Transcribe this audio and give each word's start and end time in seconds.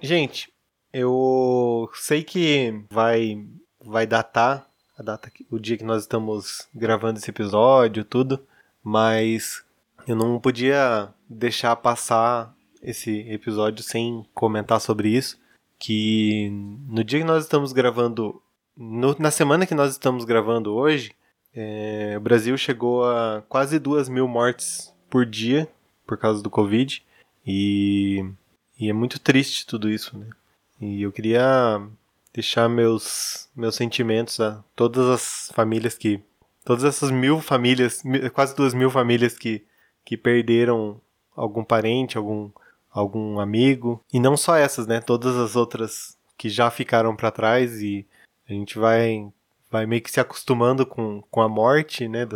Gente, 0.00 0.52
eu 0.92 1.90
sei 1.94 2.22
que 2.22 2.84
vai 2.90 3.44
vai 3.80 4.06
datar 4.06 4.68
a 4.96 5.02
data, 5.02 5.30
o 5.50 5.58
dia 5.58 5.76
que 5.76 5.84
nós 5.84 6.02
estamos 6.02 6.68
gravando 6.74 7.18
esse 7.18 7.30
episódio, 7.30 8.04
tudo, 8.04 8.44
mas 8.82 9.64
eu 10.06 10.16
não 10.16 10.40
podia 10.40 11.12
deixar 11.28 11.74
passar 11.76 12.54
esse 12.82 13.20
episódio 13.30 13.82
sem 13.82 14.26
comentar 14.34 14.80
sobre 14.80 15.10
isso, 15.10 15.38
que 15.78 16.50
no 16.88 17.04
dia 17.04 17.20
que 17.20 17.24
nós 17.24 17.44
estamos 17.44 17.72
gravando, 17.72 18.42
no, 18.76 19.16
na 19.18 19.30
semana 19.30 19.66
que 19.66 19.74
nós 19.74 19.92
estamos 19.92 20.24
gravando 20.24 20.74
hoje, 20.74 21.12
é, 21.54 22.14
o 22.16 22.20
Brasil 22.20 22.56
chegou 22.56 23.04
a 23.04 23.42
quase 23.48 23.78
duas 23.78 24.08
mil 24.08 24.28
mortes 24.28 24.94
por 25.08 25.24
dia 25.24 25.68
por 26.06 26.18
causa 26.18 26.42
do 26.42 26.50
Covid 26.50 27.04
e, 27.46 28.24
e 28.78 28.88
é 28.88 28.92
muito 28.92 29.18
triste 29.18 29.66
tudo 29.66 29.90
isso, 29.90 30.16
né? 30.16 30.26
E 30.80 31.02
eu 31.02 31.10
queria 31.10 31.80
deixar 32.32 32.68
meus 32.68 33.48
meus 33.54 33.74
sentimentos 33.74 34.38
a 34.38 34.62
todas 34.76 35.06
as 35.08 35.52
famílias 35.52 35.96
que 35.96 36.22
todas 36.64 36.84
essas 36.84 37.10
mil 37.10 37.40
famílias 37.40 38.02
quase 38.32 38.54
duas 38.54 38.72
mil 38.74 38.90
famílias 38.90 39.36
que 39.36 39.64
que 40.04 40.16
perderam 40.16 41.00
algum 41.34 41.64
parente 41.64 42.16
algum 42.16 42.50
algum 42.90 43.40
amigo. 43.40 44.02
E 44.12 44.20
não 44.20 44.36
só 44.36 44.56
essas 44.56 44.86
né? 44.86 45.00
Todas 45.00 45.36
as 45.36 45.56
outras 45.56 46.16
que 46.36 46.48
já 46.48 46.70
ficaram 46.70 47.16
para 47.16 47.30
trás 47.30 47.80
e 47.82 48.06
a 48.48 48.52
gente 48.52 48.78
vai 48.78 49.28
vai 49.70 49.86
meio 49.86 50.00
que 50.02 50.10
se 50.10 50.20
acostumando 50.20 50.86
com, 50.86 51.22
com 51.30 51.42
a 51.42 51.48
morte 51.48 52.08
né? 52.08 52.26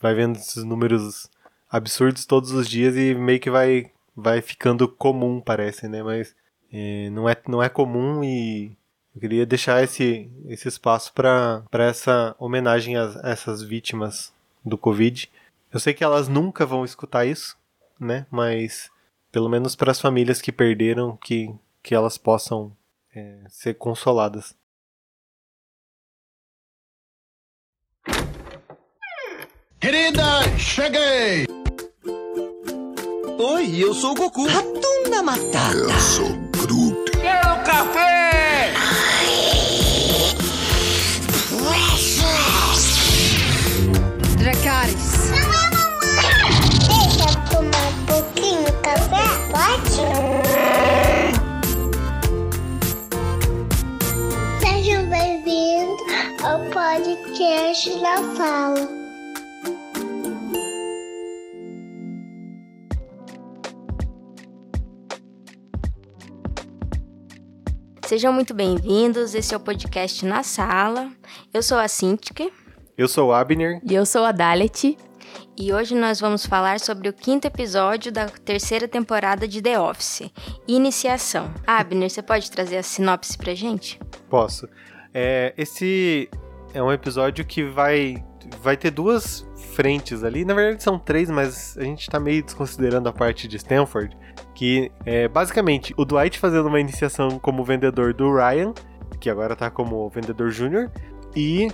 Vai 0.00 0.14
vendo 0.14 0.36
esses 0.36 0.64
números 0.64 1.30
absurdos 1.70 2.26
todos 2.26 2.50
os 2.52 2.68
dias 2.68 2.96
e 2.96 3.14
meio 3.14 3.40
que 3.40 3.50
vai 3.50 3.90
vai 4.16 4.40
ficando 4.40 4.88
comum 4.88 5.40
parece 5.40 5.88
né 5.88 6.02
mas 6.02 6.34
é, 6.72 7.10
não 7.10 7.28
é 7.28 7.36
não 7.46 7.62
é 7.62 7.68
comum 7.68 8.22
e 8.22 8.76
eu 9.14 9.20
queria 9.20 9.46
deixar 9.46 9.82
esse, 9.82 10.28
esse 10.46 10.66
espaço 10.66 11.12
para 11.12 11.64
essa 11.72 12.34
homenagem 12.36 12.96
a, 12.96 13.04
a 13.22 13.30
essas 13.30 13.62
vítimas 13.62 14.34
do 14.64 14.76
Covid. 14.76 15.30
Eu 15.72 15.78
sei 15.78 15.94
que 15.94 16.02
elas 16.02 16.26
nunca 16.26 16.66
vão 16.66 16.84
escutar 16.84 17.24
isso, 17.24 17.56
né? 17.98 18.26
Mas 18.28 18.90
pelo 19.30 19.48
menos 19.48 19.76
para 19.76 19.92
as 19.92 20.00
famílias 20.00 20.40
que 20.40 20.50
perderam, 20.50 21.16
que, 21.16 21.54
que 21.80 21.94
elas 21.94 22.18
possam 22.18 22.76
é, 23.14 23.38
ser 23.48 23.74
consoladas. 23.74 24.56
Querida, 29.80 30.22
cheguei! 30.58 31.63
Oi, 33.38 33.82
eu 33.82 33.92
sou 33.92 34.12
o 34.12 34.14
Goku. 34.14 34.46
Ratunda 34.46 35.22
Matata. 35.22 35.72
Eu 35.76 35.90
sou 36.00 36.28
Groot. 36.56 37.10
Quero 37.10 37.64
café! 37.64 38.53
Sejam 68.14 68.32
muito 68.32 68.54
bem-vindos. 68.54 69.34
Esse 69.34 69.54
é 69.54 69.56
o 69.56 69.60
podcast 69.60 70.24
Na 70.24 70.44
Sala. 70.44 71.10
Eu 71.52 71.60
sou 71.64 71.76
a 71.76 71.88
Cintiq. 71.88 72.48
Eu 72.96 73.08
sou 73.08 73.30
o 73.30 73.32
Abner. 73.32 73.80
E 73.82 73.92
eu 73.92 74.06
sou 74.06 74.22
a 74.24 74.30
Dalet. 74.30 74.96
E 75.58 75.72
hoje 75.72 75.96
nós 75.96 76.20
vamos 76.20 76.46
falar 76.46 76.78
sobre 76.78 77.08
o 77.08 77.12
quinto 77.12 77.48
episódio 77.48 78.12
da 78.12 78.26
terceira 78.26 78.86
temporada 78.86 79.48
de 79.48 79.60
The 79.60 79.80
Office, 79.80 80.30
Iniciação. 80.68 81.52
Abner, 81.66 82.08
você 82.08 82.22
pode 82.22 82.48
trazer 82.52 82.76
a 82.76 82.84
sinopse 82.84 83.36
pra 83.36 83.52
gente? 83.52 83.98
Posso. 84.30 84.68
É, 85.12 85.52
esse 85.58 86.30
é 86.72 86.80
um 86.80 86.92
episódio 86.92 87.44
que 87.44 87.64
vai, 87.64 88.24
vai 88.62 88.76
ter 88.76 88.92
duas 88.92 89.44
frentes 89.72 90.22
ali. 90.22 90.44
Na 90.44 90.54
verdade 90.54 90.84
são 90.84 91.00
três, 91.00 91.28
mas 91.28 91.76
a 91.76 91.82
gente 91.82 92.08
tá 92.08 92.20
meio 92.20 92.44
desconsiderando 92.44 93.08
a 93.08 93.12
parte 93.12 93.48
de 93.48 93.56
Stanford. 93.56 94.16
Que 94.54 94.90
é 95.04 95.28
basicamente 95.28 95.94
o 95.96 96.04
Dwight 96.04 96.38
fazendo 96.38 96.68
uma 96.68 96.80
iniciação 96.80 97.38
como 97.38 97.64
vendedor 97.64 98.14
do 98.14 98.32
Ryan, 98.34 98.72
que 99.20 99.28
agora 99.28 99.56
tá 99.56 99.70
como 99.70 100.08
vendedor 100.10 100.50
júnior, 100.50 100.90
e 101.34 101.68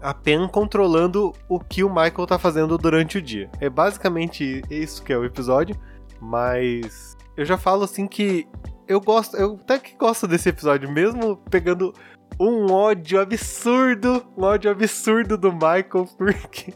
a 0.00 0.12
Pen 0.12 0.46
controlando 0.48 1.32
o 1.48 1.58
que 1.58 1.82
o 1.82 1.88
Michael 1.88 2.26
tá 2.26 2.38
fazendo 2.38 2.76
durante 2.76 3.18
o 3.18 3.22
dia. 3.22 3.50
É 3.60 3.68
basicamente 3.68 4.62
isso 4.70 5.02
que 5.02 5.12
é 5.12 5.18
o 5.18 5.24
episódio, 5.24 5.76
mas 6.20 7.16
eu 7.36 7.44
já 7.44 7.56
falo 7.56 7.84
assim 7.84 8.06
que 8.06 8.46
eu 8.86 9.00
gosto, 9.00 9.36
eu 9.36 9.58
até 9.60 9.78
que 9.78 9.96
gosto 9.96 10.26
desse 10.28 10.48
episódio, 10.48 10.90
mesmo 10.90 11.36
pegando 11.50 11.92
um 12.38 12.70
ódio 12.72 13.20
absurdo, 13.20 14.24
um 14.36 14.44
ódio 14.44 14.70
absurdo 14.70 15.36
do 15.36 15.52
Michael, 15.52 16.06
porque 16.16 16.72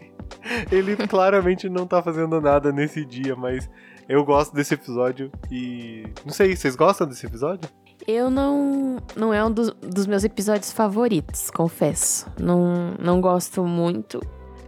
ele 0.71 0.97
claramente 0.97 1.69
não 1.69 1.87
tá 1.87 2.03
fazendo 2.03 2.41
nada 2.41 2.73
nesse 2.73 3.05
dia, 3.05 3.37
mas 3.37 3.71
eu 4.11 4.25
gosto 4.25 4.53
desse 4.53 4.75
episódio 4.75 5.31
e. 5.49 6.03
Não 6.27 6.33
sei, 6.33 6.57
vocês 6.57 6.75
gostam 6.75 7.07
desse 7.07 7.25
episódio? 7.25 7.71
Eu 8.09 8.29
não. 8.29 8.97
Não 9.15 9.33
é 9.33 9.45
um 9.45 9.53
dos, 9.53 9.71
dos 9.71 10.05
meus 10.05 10.25
episódios 10.25 10.73
favoritos, 10.73 11.49
confesso. 11.49 12.27
Não, 12.37 12.95
não 12.99 13.21
gosto 13.21 13.65
muito. 13.65 14.21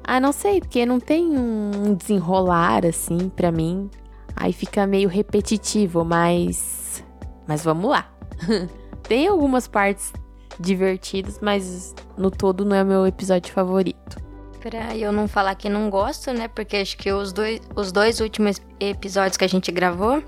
Ah, 0.04 0.20
não 0.20 0.30
sei, 0.30 0.60
porque 0.60 0.86
não 0.86 1.00
tem 1.00 1.36
um 1.36 1.92
desenrolar 1.92 2.86
assim 2.86 3.28
para 3.28 3.50
mim. 3.50 3.90
Aí 4.36 4.52
fica 4.52 4.86
meio 4.86 5.08
repetitivo, 5.08 6.04
mas. 6.04 7.04
Mas 7.44 7.64
vamos 7.64 7.90
lá. 7.90 8.08
tem 9.02 9.26
algumas 9.26 9.66
partes 9.66 10.12
divertidas, 10.60 11.40
mas 11.42 11.96
no 12.16 12.30
todo 12.30 12.64
não 12.64 12.76
é 12.76 12.84
meu 12.84 13.04
episódio 13.08 13.52
favorito. 13.52 14.22
Pra 14.62 14.96
eu 14.96 15.10
não 15.10 15.26
falar 15.26 15.56
que 15.56 15.68
não 15.68 15.90
gosto, 15.90 16.32
né? 16.32 16.46
Porque 16.46 16.76
acho 16.76 16.96
que 16.96 17.10
os 17.10 17.32
dois, 17.32 17.60
os 17.74 17.90
dois 17.90 18.20
últimos 18.20 18.62
episódios 18.78 19.36
que 19.36 19.44
a 19.44 19.48
gente 19.48 19.72
gravou, 19.72 20.22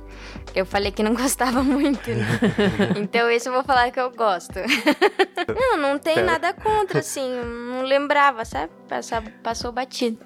eu 0.57 0.67
falei 0.67 0.91
que 0.91 1.05
não 1.05 1.15
gostava 1.17 1.63
muito, 1.63 2.11
né? 2.11 2.27
então 3.01 3.31
esse 3.31 3.49
eu 3.49 3.53
vou 3.53 3.63
falar 3.63 3.93
que 3.93 4.01
eu 4.01 4.11
gosto. 4.11 4.55
não, 5.49 5.77
não 5.77 5.99
tem 6.01 6.21
nada 6.21 6.53
contra, 6.53 6.99
assim. 6.99 7.31
Não 7.71 7.83
lembrava, 7.83 8.45
sabe? 8.45 8.73
Passou, 8.89 9.23
passou 9.41 9.71
batido. 9.71 10.19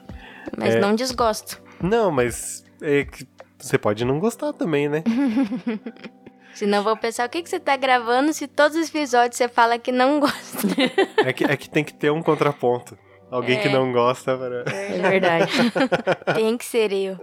Mas 0.57 0.75
é... 0.75 0.81
não 0.81 0.95
desgosto. 0.95 1.63
Não, 1.79 2.11
mas 2.11 2.65
é 2.81 3.05
que 3.05 3.29
você 3.59 3.77
pode 3.77 4.07
não 4.07 4.19
gostar 4.19 4.55
também, 4.55 4.89
né? 4.89 5.05
Senão 6.55 6.83
vou 6.83 6.97
pensar, 6.97 7.27
o 7.27 7.29
que, 7.29 7.43
que 7.43 7.51
você 7.51 7.61
tá 7.61 7.77
gravando 7.77 8.33
se 8.33 8.49
todos 8.49 8.75
os 8.75 8.89
episódios 8.89 9.37
você 9.37 9.49
fala 9.49 9.79
que 9.79 9.93
não 9.93 10.19
gosta? 10.19 10.67
é, 11.19 11.33
que, 11.33 11.45
é 11.45 11.57
que 11.59 11.69
tem 11.69 11.85
que 11.85 11.93
ter 11.93 12.11
um 12.11 12.23
contraponto. 12.23 12.97
Alguém 13.31 13.59
é. 13.59 13.63
que 13.63 13.69
não 13.69 13.93
gosta. 13.93 14.37
Para... 14.37 14.65
É 14.73 14.99
verdade. 14.99 15.53
Tem 16.35 16.57
que 16.57 16.65
ser 16.65 16.93
eu. 16.93 17.17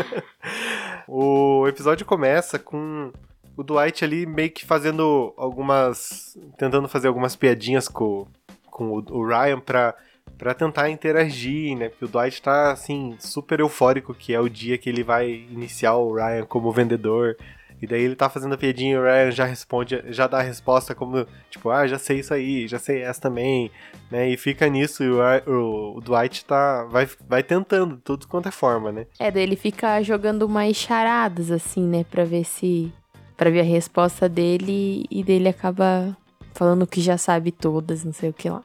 o 1.08 1.66
episódio 1.66 2.04
começa 2.04 2.58
com 2.58 3.10
o 3.56 3.62
Dwight 3.62 4.04
ali 4.04 4.26
meio 4.26 4.50
que 4.50 4.64
fazendo 4.64 5.34
algumas. 5.36 6.38
tentando 6.56 6.88
fazer 6.88 7.08
algumas 7.08 7.34
piadinhas 7.34 7.88
com, 7.88 8.26
com 8.70 9.02
o, 9.10 9.26
Ryan 9.26 9.60
pra, 9.60 9.94
pra 10.36 10.54
tentar 10.54 10.90
interagir, 10.90 11.76
né? 11.76 11.88
Porque 11.88 12.04
o 12.04 12.08
Dwight 12.08 12.40
tá 12.40 12.70
assim, 12.70 13.16
super 13.18 13.60
eufórico, 13.60 14.14
que 14.14 14.34
é 14.34 14.40
o 14.40 14.48
dia 14.48 14.78
que 14.78 14.88
ele 14.88 15.02
vai 15.02 15.28
iniciar 15.28 15.94
o 15.94 16.14
Ryan 16.14 16.44
como 16.44 16.70
vendedor. 16.70 17.36
E 17.80 17.86
daí 17.86 18.02
ele 18.02 18.16
tá 18.16 18.28
fazendo 18.28 18.54
a 18.54 18.58
piadinha 18.58 18.94
e 18.94 18.98
o 18.98 19.02
Ryan 19.02 19.30
já 19.30 19.44
responde, 19.44 20.02
já 20.08 20.26
dá 20.26 20.38
a 20.38 20.42
resposta 20.42 20.94
como, 20.94 21.26
tipo, 21.48 21.70
ah, 21.70 21.86
já 21.86 21.98
sei 21.98 22.18
isso 22.18 22.34
aí, 22.34 22.66
já 22.66 22.78
sei 22.78 23.02
essa 23.02 23.20
também, 23.20 23.70
né? 24.10 24.28
E 24.28 24.36
fica 24.36 24.68
nisso 24.68 25.04
e 25.04 25.10
o, 25.10 25.96
o, 25.96 26.00
Dwight 26.00 26.44
tá, 26.44 26.84
vai, 26.84 27.08
vai 27.28 27.42
tentando, 27.42 27.96
tudo 27.98 28.26
quanto 28.26 28.48
é 28.48 28.52
forma, 28.52 28.90
né? 28.90 29.06
É, 29.18 29.30
daí 29.30 29.44
ele 29.44 29.56
fica 29.56 30.02
jogando 30.02 30.48
mais 30.48 30.76
charadas, 30.76 31.50
assim, 31.50 31.86
né? 31.86 32.04
Pra 32.10 32.24
ver 32.24 32.44
se... 32.44 32.92
Pra 33.36 33.50
ver 33.50 33.60
a 33.60 33.64
resposta 33.64 34.28
dele 34.28 35.06
e 35.08 35.22
dele 35.22 35.48
acaba 35.48 36.16
falando 36.54 36.88
que 36.88 37.00
já 37.00 37.16
sabe 37.16 37.52
todas, 37.52 38.04
não 38.04 38.12
sei 38.12 38.30
o 38.30 38.32
que 38.32 38.50
lá. 38.50 38.64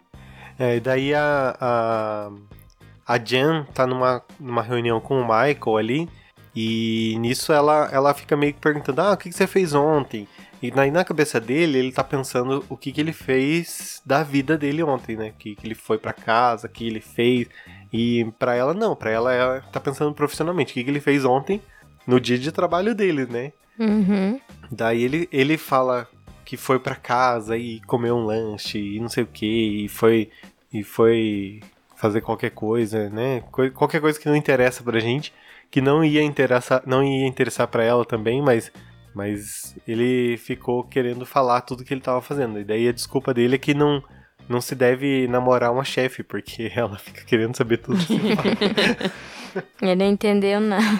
É, 0.57 0.77
e 0.77 0.79
daí 0.79 1.13
a, 1.13 1.55
a, 1.61 2.31
a 3.05 3.17
Jen 3.19 3.65
tá 3.71 3.85
numa, 3.85 4.23
numa 4.39 4.63
reunião 4.63 4.99
com 4.99 5.21
o 5.21 5.23
Michael 5.23 5.77
ali 5.77 6.09
e 6.55 7.15
nisso 7.19 7.51
ela, 7.51 7.89
ela 7.91 8.13
fica 8.13 8.37
meio 8.37 8.53
que 8.53 8.59
perguntando: 8.59 9.01
Ah, 9.01 9.13
o 9.13 9.17
que, 9.17 9.29
que 9.29 9.35
você 9.35 9.47
fez 9.47 9.73
ontem? 9.73 10.27
E 10.61 10.71
na, 10.71 10.85
na 10.85 11.03
cabeça 11.03 11.41
dele, 11.41 11.77
ele 11.77 11.91
tá 11.91 12.03
pensando 12.03 12.63
o 12.69 12.77
que, 12.77 12.91
que 12.91 13.01
ele 13.01 13.11
fez 13.11 14.01
da 14.05 14.23
vida 14.23 14.57
dele 14.57 14.81
ontem, 14.81 15.17
né? 15.17 15.33
Que, 15.37 15.55
que 15.55 15.67
ele 15.67 15.75
foi 15.75 15.97
para 15.97 16.13
casa, 16.13 16.69
que 16.69 16.87
ele 16.87 17.01
fez. 17.01 17.47
E 17.91 18.25
para 18.39 18.55
ela, 18.55 18.73
não. 18.73 18.95
para 18.95 19.11
ela, 19.11 19.33
ela 19.33 19.61
tá 19.71 19.79
pensando 19.79 20.13
profissionalmente. 20.13 20.71
O 20.71 20.73
que, 20.73 20.83
que 20.83 20.89
ele 20.89 21.01
fez 21.01 21.25
ontem 21.25 21.61
no 22.07 22.19
dia 22.19 22.37
de 22.37 22.51
trabalho 22.51 22.95
dele, 22.95 23.25
né? 23.25 23.51
Uhum. 23.77 24.39
Daí 24.71 25.03
ele, 25.03 25.27
ele 25.31 25.57
fala 25.57 26.07
que 26.45 26.55
foi 26.55 26.79
pra 26.79 26.95
casa 26.95 27.57
e 27.57 27.81
comeu 27.81 28.15
um 28.15 28.25
lanche 28.25 28.77
e 28.77 28.99
não 28.99 29.09
sei 29.09 29.23
o 29.23 29.27
que, 29.27 29.85
e 29.85 29.89
foi, 29.89 30.29
e 30.71 30.83
foi 30.83 31.61
fazer 31.95 32.21
qualquer 32.21 32.51
coisa, 32.51 33.09
né? 33.09 33.41
Qualquer 33.73 34.01
coisa 34.01 34.19
que 34.19 34.27
não 34.27 34.35
interessa 34.35 34.83
pra 34.83 34.99
gente, 34.99 35.33
que 35.73 35.81
não 35.81 36.05
ia 36.05 36.21
interessar, 36.21 36.83
não 36.85 37.03
ia 37.03 37.25
interessar 37.25 37.67
para 37.67 37.83
ela 37.83 38.05
também, 38.05 38.43
mas 38.43 38.71
mas 39.11 39.75
ele 39.87 40.37
ficou 40.37 40.83
querendo 40.83 41.25
falar 41.25 41.61
tudo 41.61 41.83
que 41.83 41.91
ele 41.91 41.99
tava 41.99 42.21
fazendo. 42.21 42.59
E 42.59 42.63
daí 42.63 42.87
a 42.87 42.91
desculpa 42.91 43.33
dele 43.33 43.55
é 43.55 43.57
que 43.57 43.73
não 43.73 44.03
não 44.47 44.61
se 44.61 44.75
deve 44.75 45.27
namorar 45.27 45.71
uma 45.71 45.83
chefe, 45.83 46.21
porque 46.21 46.71
ela 46.75 46.99
fica 46.99 47.25
querendo 47.25 47.57
saber 47.57 47.77
tudo. 47.77 47.97
que 48.05 48.19
você 48.19 48.35
fala. 48.35 49.63
Ele 49.81 49.95
não 49.95 50.05
entendeu 50.05 50.59
nada. 50.59 50.85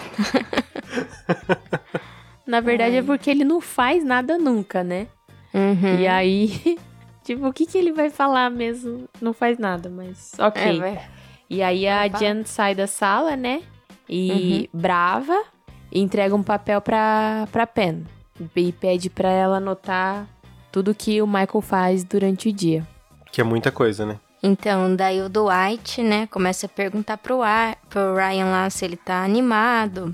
Na 2.44 2.58
verdade 2.58 2.96
é 2.96 3.02
porque 3.02 3.30
ele 3.30 3.44
não 3.44 3.60
faz 3.60 4.04
nada 4.04 4.36
nunca, 4.38 4.82
né? 4.82 5.06
Uhum. 5.54 6.00
E 6.00 6.08
aí, 6.08 6.76
tipo, 7.22 7.46
o 7.46 7.52
que, 7.52 7.64
que 7.64 7.78
ele 7.78 7.92
vai 7.92 8.10
falar 8.10 8.50
mesmo? 8.50 9.08
Não 9.20 9.32
faz 9.32 9.56
nada, 9.56 9.88
mas 9.88 10.32
ok. 10.36 10.82
É. 10.82 11.08
E 11.48 11.62
aí 11.62 11.86
a. 11.86 12.08
Jen 12.08 12.44
sai 12.44 12.74
da 12.74 12.88
sala, 12.88 13.36
né? 13.36 13.62
E 14.08 14.68
brava, 14.72 15.42
e 15.90 16.00
entrega 16.00 16.34
um 16.34 16.42
papel 16.42 16.80
pra, 16.80 17.46
pra 17.50 17.66
Pen. 17.66 18.04
E 18.56 18.72
pede 18.72 19.08
pra 19.08 19.30
ela 19.30 19.56
anotar 19.58 20.26
tudo 20.72 20.94
que 20.94 21.22
o 21.22 21.26
Michael 21.26 21.60
faz 21.60 22.02
durante 22.04 22.48
o 22.48 22.52
dia. 22.52 22.86
que 23.30 23.40
é 23.40 23.44
muita 23.44 23.70
coisa, 23.72 24.04
né? 24.04 24.18
Então, 24.42 24.94
daí 24.94 25.22
o 25.22 25.28
Dwight, 25.28 26.02
né, 26.02 26.26
começa 26.26 26.66
a 26.66 26.68
perguntar 26.68 27.16
pro, 27.16 27.42
Ar, 27.42 27.76
pro 27.88 28.14
Ryan 28.14 28.46
lá 28.46 28.68
se 28.70 28.84
ele 28.84 28.96
tá 28.96 29.24
animado 29.24 30.12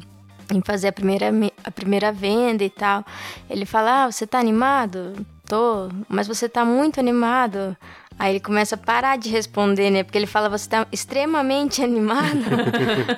em 0.54 0.60
fazer 0.60 0.88
a 0.88 0.92
primeira, 0.92 1.32
me- 1.32 1.52
a 1.64 1.70
primeira 1.70 2.12
venda 2.12 2.62
e 2.62 2.70
tal. 2.70 3.04
Ele 3.48 3.64
fala, 3.66 4.04
ah, 4.04 4.10
você 4.12 4.26
tá 4.26 4.38
animado? 4.38 5.14
Tô, 5.46 5.88
mas 6.08 6.28
você 6.28 6.48
tá 6.48 6.64
muito 6.64 7.00
animado. 7.00 7.76
Aí 8.20 8.32
ele 8.32 8.40
começa 8.40 8.74
a 8.74 8.78
parar 8.78 9.16
de 9.16 9.30
responder, 9.30 9.90
né? 9.90 10.02
Porque 10.02 10.18
ele 10.18 10.26
fala, 10.26 10.50
você 10.50 10.68
tá 10.68 10.86
extremamente 10.92 11.80
animado. 11.82 12.44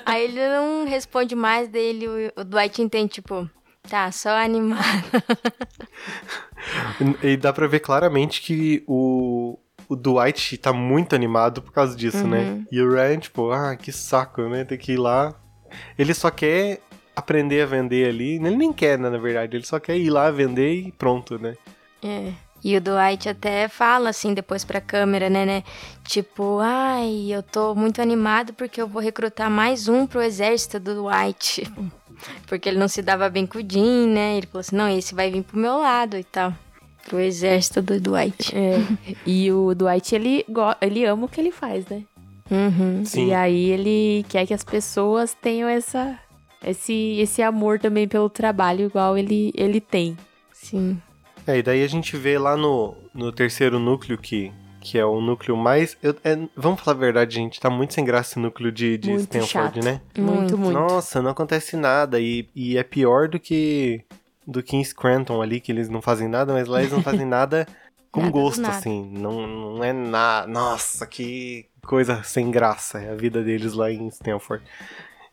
Aí 0.06 0.22
ele 0.26 0.48
não 0.48 0.86
responde 0.86 1.34
mais, 1.34 1.68
daí 1.68 1.86
ele, 1.86 2.06
o, 2.36 2.44
Dwight 2.44 2.80
entende, 2.80 3.14
tipo, 3.14 3.50
tá, 3.88 4.12
só 4.12 4.30
animado. 4.30 4.80
E 7.20 7.36
dá 7.36 7.52
pra 7.52 7.66
ver 7.66 7.80
claramente 7.80 8.40
que 8.40 8.84
o, 8.86 9.58
o 9.88 9.96
Dwight 9.96 10.56
tá 10.58 10.72
muito 10.72 11.16
animado 11.16 11.60
por 11.60 11.72
causa 11.72 11.96
disso, 11.96 12.24
né? 12.24 12.62
E 12.70 12.80
o 12.80 12.88
Ryan, 12.88 13.18
tipo, 13.18 13.50
ah, 13.50 13.74
que 13.74 13.90
saco, 13.90 14.42
né? 14.42 14.64
Tem 14.64 14.78
que 14.78 14.92
ir 14.92 14.96
lá. 14.96 15.34
Ele 15.98 16.14
só 16.14 16.30
quer 16.30 16.80
aprender 17.16 17.62
a 17.62 17.66
vender 17.66 18.08
ali. 18.08 18.36
Ele 18.36 18.56
nem 18.56 18.72
quer, 18.72 18.96
né, 18.96 19.10
na 19.10 19.18
verdade. 19.18 19.56
Ele 19.56 19.66
só 19.66 19.80
quer 19.80 19.96
ir 19.96 20.08
lá 20.08 20.30
vender 20.30 20.72
e 20.72 20.92
pronto, 20.92 21.36
né? 21.36 21.56
É. 22.00 22.32
E 22.64 22.76
o 22.76 22.80
Dwight 22.80 23.28
até 23.28 23.66
fala 23.66 24.10
assim 24.10 24.34
depois 24.34 24.64
pra 24.64 24.80
câmera, 24.80 25.28
né, 25.28 25.44
né? 25.44 25.64
Tipo, 26.04 26.58
ai, 26.60 27.26
eu 27.30 27.42
tô 27.42 27.74
muito 27.74 28.00
animado 28.00 28.52
porque 28.52 28.80
eu 28.80 28.86
vou 28.86 29.02
recrutar 29.02 29.50
mais 29.50 29.88
um 29.88 30.06
pro 30.06 30.22
exército 30.22 30.78
do 30.78 31.02
Dwight. 31.02 31.62
Porque 32.46 32.68
ele 32.68 32.78
não 32.78 32.86
se 32.86 33.02
dava 33.02 33.28
bem 33.28 33.44
com 33.44 33.58
o 33.58 33.64
Jim, 33.68 34.06
né? 34.06 34.36
Ele 34.36 34.46
falou 34.46 34.60
assim, 34.60 34.76
não, 34.76 34.88
esse 34.88 35.12
vai 35.12 35.28
vir 35.28 35.42
pro 35.42 35.58
meu 35.58 35.78
lado 35.78 36.16
e 36.16 36.22
tal. 36.22 36.54
Pro 37.04 37.18
exército 37.18 37.82
do 37.82 37.98
Dwight. 38.00 38.54
É. 38.54 38.76
e 39.26 39.50
o 39.50 39.74
Dwight, 39.74 40.14
ele, 40.14 40.46
ele 40.80 41.04
ama 41.04 41.24
o 41.26 41.28
que 41.28 41.40
ele 41.40 41.50
faz, 41.50 41.84
né? 41.86 42.04
Uhum. 42.48 43.04
Sim. 43.04 43.28
E 43.28 43.34
aí 43.34 43.70
ele 43.70 44.24
quer 44.28 44.46
que 44.46 44.54
as 44.54 44.62
pessoas 44.62 45.34
tenham 45.34 45.68
essa, 45.68 46.16
esse, 46.64 47.16
esse 47.18 47.42
amor 47.42 47.80
também 47.80 48.06
pelo 48.06 48.30
trabalho, 48.30 48.86
igual 48.86 49.18
ele, 49.18 49.52
ele 49.56 49.80
tem. 49.80 50.16
Sim. 50.52 51.00
É, 51.46 51.58
e 51.58 51.62
daí 51.62 51.82
a 51.82 51.88
gente 51.88 52.16
vê 52.16 52.38
lá 52.38 52.56
no, 52.56 52.94
no 53.14 53.32
terceiro 53.32 53.78
núcleo, 53.78 54.16
que, 54.18 54.52
que 54.80 54.96
é 54.98 55.04
o 55.04 55.20
núcleo 55.20 55.56
mais. 55.56 55.96
eu- 56.02 56.16
é, 56.24 56.38
vamos 56.56 56.80
falar 56.80 56.96
a 56.96 57.00
verdade, 57.00 57.34
gente, 57.34 57.58
tá 57.60 57.68
muito 57.68 57.94
sem 57.94 58.04
graça 58.04 58.30
esse 58.32 58.38
núcleo 58.38 58.70
de, 58.70 58.96
de 58.98 59.10
Muito 59.10 59.22
Stanford, 59.36 59.76
chato. 59.80 59.84
né? 59.84 60.00
Muito, 60.16 60.56
muito. 60.56 60.72
Nossa, 60.72 61.20
não 61.20 61.30
acontece 61.30 61.76
nada. 61.76 62.20
E, 62.20 62.48
e 62.54 62.76
é 62.76 62.82
pior 62.82 63.28
do 63.28 63.38
que 63.40 64.02
do 64.46 64.60
que 64.62 64.76
em 64.76 64.82
Scranton 64.82 65.40
ali, 65.40 65.60
que 65.60 65.70
eles 65.70 65.88
não 65.88 66.02
fazem 66.02 66.26
nada, 66.28 66.52
mas 66.52 66.66
lá 66.66 66.80
eles 66.80 66.92
não 66.92 67.00
fazem 67.02 67.24
nada 67.26 67.66
com 68.10 68.20
Nada 68.22 68.32
gosto, 68.32 68.60
nada. 68.60 68.76
assim. 68.76 69.08
Não, 69.12 69.46
não 69.46 69.84
é 69.84 69.92
nada. 69.92 70.46
Nossa, 70.48 71.06
que 71.06 71.66
coisa 71.86 72.22
sem 72.24 72.50
graça 72.50 72.98
é 73.00 73.10
a 73.10 73.14
vida 73.14 73.42
deles 73.42 73.72
lá 73.72 73.90
em 73.90 74.06
Stanford. 74.08 74.62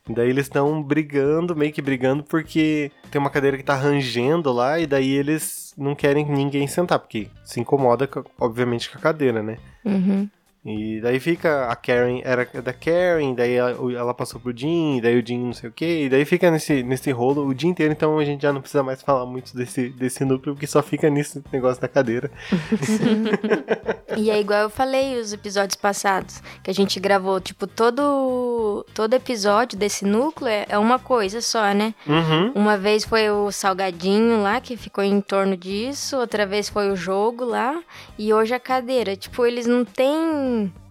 Daí 0.07 0.29
eles 0.29 0.45
estão 0.45 0.81
brigando, 0.81 1.55
meio 1.55 1.71
que 1.71 1.81
brigando, 1.81 2.23
porque 2.23 2.91
tem 3.11 3.19
uma 3.19 3.29
cadeira 3.29 3.57
que 3.57 3.63
tá 3.63 3.75
rangendo 3.75 4.51
lá, 4.51 4.79
e 4.79 4.87
daí 4.87 5.11
eles 5.13 5.73
não 5.77 5.93
querem 5.95 6.25
ninguém 6.25 6.67
sentar, 6.67 6.99
porque 6.99 7.27
se 7.43 7.59
incomoda, 7.59 8.07
com- 8.07 8.23
obviamente, 8.39 8.89
com 8.89 8.97
a 8.97 9.01
cadeira, 9.01 9.43
né? 9.43 9.57
Uhum. 9.85 10.27
E 10.65 11.01
daí 11.01 11.19
fica 11.19 11.65
a 11.67 11.75
Karen, 11.75 12.21
era 12.23 12.45
da 12.61 12.73
Karen, 12.73 13.33
daí 13.33 13.53
ela, 13.53 13.71
ela 13.93 14.13
passou 14.13 14.39
pro 14.39 14.55
Jim, 14.55 14.99
daí 15.01 15.19
o 15.19 15.25
Jim 15.25 15.39
não 15.39 15.53
sei 15.53 15.69
o 15.69 15.73
que, 15.73 16.05
e 16.05 16.09
daí 16.09 16.25
fica 16.25 16.49
nesse, 16.49 16.83
nesse 16.83 17.11
rolo 17.11 17.45
o 17.45 17.53
dia 17.53 17.69
inteiro, 17.69 17.91
então 17.91 18.17
a 18.17 18.25
gente 18.25 18.41
já 18.41 18.53
não 18.53 18.61
precisa 18.61 18.83
mais 18.83 19.01
falar 19.01 19.25
muito 19.25 19.55
desse, 19.55 19.89
desse 19.89 20.23
núcleo, 20.25 20.53
porque 20.55 20.67
só 20.67 20.81
fica 20.81 21.09
nesse 21.09 21.43
negócio 21.51 21.81
da 21.81 21.87
cadeira. 21.87 22.31
E 24.17 24.31
é 24.31 24.39
igual 24.39 24.63
eu 24.63 24.69
falei 24.69 25.17
os 25.17 25.31
episódios 25.31 25.75
passados, 25.75 26.41
que 26.63 26.69
a 26.69 26.73
gente 26.73 26.99
gravou, 26.99 27.39
tipo, 27.39 27.67
todo, 27.67 28.83
todo 28.93 29.13
episódio 29.13 29.77
desse 29.77 30.03
núcleo 30.03 30.49
é 30.49 30.65
é 30.69 30.77
uma 30.77 30.99
coisa 30.99 31.41
só, 31.41 31.73
né? 31.73 31.93
Uhum. 32.07 32.51
Uma 32.53 32.77
vez 32.77 33.03
foi 33.03 33.29
o 33.29 33.51
salgadinho 33.51 34.41
lá, 34.41 34.61
que 34.61 34.77
ficou 34.77 35.03
em 35.03 35.19
torno 35.19 35.57
disso, 35.57 36.15
outra 36.15 36.45
vez 36.45 36.69
foi 36.69 36.91
o 36.91 36.95
jogo 36.95 37.43
lá, 37.43 37.81
e 38.17 38.31
hoje 38.31 38.53
a 38.53 38.59
cadeira. 38.59 39.15
Tipo, 39.15 39.45
eles 39.45 39.65
não 39.65 39.83
têm. 39.83 40.13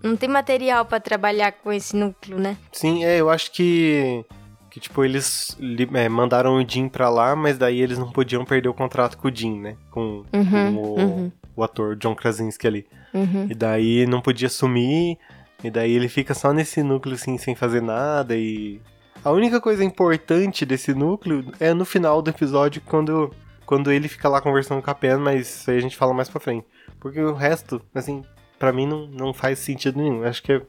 Não 0.03 0.17
tem 0.17 0.29
material 0.29 0.85
pra 0.85 1.01
trabalhar 1.01 1.53
com 1.53 1.73
esse 1.73 1.97
núcleo, 1.97 2.39
né? 2.39 2.57
Sim, 2.73 3.05
é, 3.05 3.21
eu 3.21 3.31
acho 3.31 3.53
que. 3.53 4.25
Que, 4.71 4.79
tipo, 4.79 5.03
eles 5.03 5.57
é, 5.95 6.09
mandaram 6.09 6.57
o 6.57 6.69
Jim 6.69 6.89
pra 6.89 7.09
lá, 7.09 7.35
mas 7.35 7.57
daí 7.57 7.81
eles 7.81 7.99
não 7.99 8.11
podiam 8.11 8.45
perder 8.45 8.69
o 8.69 8.75
contrato 8.75 9.17
com 9.17 9.29
o 9.29 9.35
Jim, 9.35 9.59
né? 9.59 9.77
Com, 9.91 10.25
com 10.31 10.77
o, 10.77 10.99
uhum. 10.99 11.33
o 11.57 11.65
ator 11.65 11.97
John 11.97 12.15
Krasinski 12.15 12.67
ali. 12.67 12.87
Uhum. 13.15 13.47
E 13.49 13.55
daí 13.55 14.07
não 14.07 14.21
podia 14.21 14.49
sumir, 14.51 15.17
e 15.65 15.71
daí 15.71 15.93
ele 15.93 16.09
fica 16.09 16.35
só 16.35 16.53
nesse 16.53 16.83
núcleo 16.83 17.15
assim, 17.15 17.39
sem 17.39 17.55
fazer 17.55 17.81
nada, 17.81 18.37
e. 18.37 18.81
A 19.25 19.33
única 19.33 19.61
coisa 19.61 19.83
importante 19.83 20.65
desse 20.65 20.95
núcleo 20.95 21.51
é 21.59 21.75
no 21.75 21.85
final 21.85 22.23
do 22.23 22.31
episódio, 22.31 22.81
quando, 22.85 23.35
quando 23.67 23.91
ele 23.91 24.07
fica 24.07 24.29
lá 24.29 24.41
conversando 24.41 24.81
com 24.81 24.91
a 24.91 24.95
Pen, 24.95 25.17
mas 25.17 25.49
isso 25.49 25.71
aí 25.71 25.79
a 25.79 25.81
gente 25.81 25.97
fala 25.97 26.15
mais 26.15 26.29
pra 26.29 26.41
frente. 26.41 26.67
Porque 27.01 27.21
o 27.21 27.35
resto, 27.35 27.83
assim, 27.95 28.23
pra 28.59 28.73
mim 28.73 28.87
não, 28.87 29.07
não 29.07 29.33
faz 29.35 29.59
sentido 29.59 29.99
nenhum. 30.01 30.23
Acho 30.25 30.43
que. 30.43 30.53
é- 30.53 30.63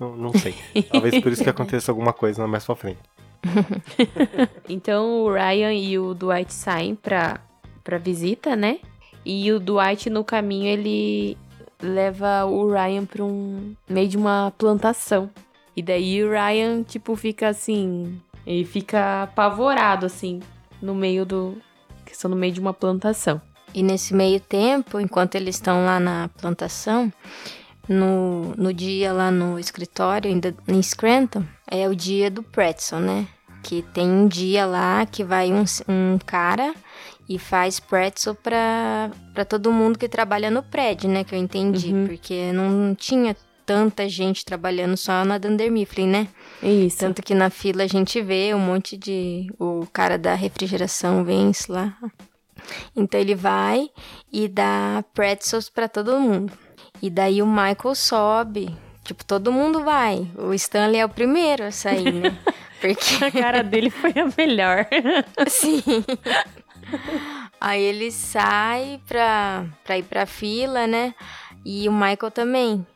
Não, 0.00 0.14
não 0.16 0.32
sei. 0.32 0.54
Talvez 0.90 1.20
por 1.22 1.32
isso 1.32 1.42
que 1.44 1.50
aconteça 1.50 1.90
alguma 1.92 2.12
coisa 2.12 2.46
mais 2.46 2.64
pra 2.64 2.74
frente. 2.76 2.98
Então 4.68 5.24
o 5.24 5.32
Ryan 5.32 5.72
e 5.72 5.98
o 5.98 6.14
Dwight 6.14 6.52
saem 6.52 6.94
pra, 6.94 7.40
pra 7.84 7.98
visita, 7.98 8.56
né? 8.56 8.78
E 9.24 9.50
o 9.52 9.58
Dwight 9.60 10.08
no 10.10 10.24
caminho 10.24 10.66
ele 10.66 11.36
leva 11.80 12.44
o 12.44 12.70
Ryan 12.70 13.04
pra 13.04 13.24
um 13.24 13.74
meio 13.88 14.08
de 14.08 14.16
uma 14.16 14.52
plantação. 14.56 15.30
E 15.76 15.82
daí 15.82 16.22
o 16.24 16.30
Ryan, 16.30 16.82
tipo, 16.82 17.14
fica 17.16 17.48
assim. 17.48 18.20
Ele 18.46 18.64
fica 18.64 19.24
apavorado, 19.24 20.06
assim, 20.06 20.40
no 20.80 20.94
meio 20.94 21.26
do. 21.26 21.56
Que 22.04 22.12
estão 22.12 22.30
no 22.30 22.36
meio 22.36 22.52
de 22.52 22.60
uma 22.60 22.72
plantação. 22.72 23.40
E 23.76 23.82
nesse 23.82 24.14
meio 24.14 24.40
tempo, 24.40 24.98
enquanto 24.98 25.34
eles 25.34 25.54
estão 25.56 25.84
lá 25.84 26.00
na 26.00 26.28
plantação, 26.40 27.12
no, 27.88 28.54
no 28.56 28.72
dia 28.72 29.12
lá 29.12 29.30
no 29.30 29.58
escritório, 29.58 30.30
ainda 30.30 30.54
em 30.66 30.82
Scranton, 30.82 31.44
é 31.70 31.88
o 31.88 31.94
dia 31.94 32.30
do 32.30 32.42
pretzel, 32.42 33.00
né? 33.00 33.26
Que 33.62 33.82
tem 33.82 34.08
um 34.08 34.26
dia 34.26 34.64
lá 34.64 35.04
que 35.06 35.22
vai 35.22 35.52
um, 35.52 35.64
um 35.88 36.18
cara 36.24 36.74
e 37.28 37.38
faz 37.38 37.78
pretzel 37.78 38.34
pra, 38.34 39.10
pra 39.34 39.44
todo 39.44 39.72
mundo 39.72 39.98
que 39.98 40.08
trabalha 40.08 40.50
no 40.50 40.62
prédio, 40.62 41.10
né? 41.10 41.22
Que 41.22 41.34
eu 41.34 41.38
entendi, 41.38 41.92
Uhum. 41.92 42.06
porque 42.06 42.52
não 42.52 42.94
tinha 42.94 43.36
tanta 43.66 44.08
gente 44.08 44.44
trabalhando 44.44 44.96
só 44.96 45.24
na 45.24 45.36
Dunder 45.38 45.70
Mifflin, 45.70 46.06
né? 46.08 46.28
Isso. 46.62 46.98
Tanto 46.98 47.22
que 47.22 47.34
na 47.34 47.50
fila 47.50 47.82
a 47.82 47.86
gente 47.88 48.22
vê 48.22 48.54
um 48.54 48.58
monte 48.60 48.96
de. 48.96 49.48
O 49.58 49.86
cara 49.92 50.16
da 50.16 50.34
refrigeração 50.34 51.24
vence 51.24 51.70
lá. 51.70 51.96
Então 52.94 53.20
ele 53.20 53.34
vai 53.34 53.90
e 54.32 54.48
dá 54.48 55.04
pretzels 55.14 55.68
pra 55.68 55.88
todo 55.88 56.18
mundo. 56.18 56.52
E 57.00 57.10
daí 57.10 57.42
o 57.42 57.46
Michael 57.46 57.94
sobe. 57.94 58.76
Tipo, 59.04 59.24
todo 59.24 59.52
mundo 59.52 59.84
vai. 59.84 60.28
O 60.36 60.52
Stanley 60.54 61.00
é 61.00 61.04
o 61.04 61.08
primeiro 61.08 61.64
a 61.64 61.70
sair, 61.70 62.12
né? 62.12 62.36
Porque. 62.80 63.24
A 63.24 63.30
cara 63.30 63.62
dele 63.62 63.90
foi 63.90 64.10
a 64.10 64.28
melhor. 64.36 64.86
Sim. 65.46 65.82
Aí 67.60 67.82
ele 67.82 68.10
sai 68.10 69.00
pra, 69.06 69.64
pra 69.84 69.98
ir 69.98 70.02
pra 70.02 70.26
fila, 70.26 70.86
né? 70.86 71.14
E 71.64 71.88
o 71.88 71.92
Michael 71.92 72.30
também. 72.30 72.86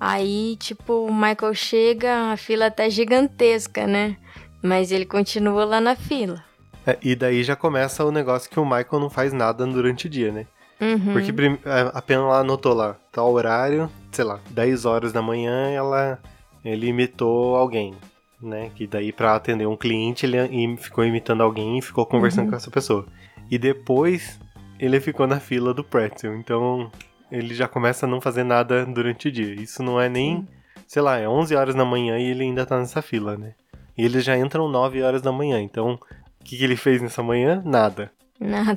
Aí, 0.00 0.56
tipo, 0.60 1.06
o 1.06 1.14
Michael 1.14 1.54
chega, 1.54 2.32
a 2.32 2.36
fila 2.36 2.70
tá 2.70 2.88
gigantesca, 2.88 3.86
né? 3.86 4.16
Mas 4.62 4.92
ele 4.92 5.04
continua 5.04 5.64
lá 5.64 5.80
na 5.80 5.96
fila. 5.96 6.44
É, 6.90 6.96
e 7.02 7.14
daí 7.14 7.42
já 7.44 7.54
começa 7.54 8.04
o 8.04 8.10
negócio 8.10 8.48
que 8.50 8.58
o 8.58 8.64
Michael 8.64 9.00
não 9.00 9.10
faz 9.10 9.32
nada 9.32 9.66
durante 9.66 10.06
o 10.06 10.08
dia, 10.10 10.32
né? 10.32 10.46
Uhum. 10.80 11.12
Porque 11.12 11.32
prim- 11.32 11.58
a 11.92 12.00
Pena 12.00 12.22
lá 12.22 12.38
anotou 12.40 12.72
lá, 12.72 12.96
tal 13.12 13.30
horário, 13.32 13.90
sei 14.12 14.24
lá, 14.24 14.40
10 14.50 14.84
horas 14.84 15.12
da 15.12 15.20
manhã, 15.20 15.68
ela 15.70 16.18
ele 16.64 16.86
imitou 16.86 17.56
alguém, 17.56 17.94
né? 18.40 18.70
Que 18.74 18.86
daí 18.86 19.12
pra 19.12 19.34
atender 19.34 19.66
um 19.66 19.76
cliente 19.76 20.24
ele 20.24 20.76
ficou 20.78 21.04
imitando 21.04 21.42
alguém 21.42 21.78
e 21.78 21.82
ficou 21.82 22.06
conversando 22.06 22.48
com 22.50 22.56
essa 22.56 22.70
pessoa. 22.70 23.06
E 23.50 23.58
depois 23.58 24.38
ele 24.78 25.00
ficou 25.00 25.26
na 25.26 25.40
fila 25.40 25.74
do 25.74 25.82
pretzel, 25.84 26.36
então 26.36 26.90
ele 27.30 27.54
já 27.54 27.66
começa 27.68 28.06
a 28.06 28.08
não 28.08 28.20
fazer 28.20 28.44
nada 28.44 28.86
durante 28.86 29.28
o 29.28 29.32
dia. 29.32 29.54
Isso 29.60 29.82
não 29.82 30.00
é 30.00 30.08
nem, 30.08 30.46
sei 30.86 31.02
lá, 31.02 31.18
é 31.18 31.28
11 31.28 31.54
horas 31.56 31.74
da 31.74 31.84
manhã 31.84 32.18
e 32.18 32.30
ele 32.30 32.44
ainda 32.44 32.64
tá 32.64 32.78
nessa 32.78 33.02
fila, 33.02 33.36
né? 33.36 33.52
E 33.96 34.04
eles 34.04 34.24
já 34.24 34.38
entram 34.38 34.68
9 34.68 35.02
horas 35.02 35.20
da 35.20 35.32
manhã, 35.32 35.60
então 35.60 35.98
o 36.40 36.44
que, 36.44 36.56
que 36.56 36.64
ele 36.64 36.76
fez 36.76 37.02
nessa 37.02 37.22
manhã? 37.22 37.62
Nada. 37.64 38.10
Nada. 38.40 38.76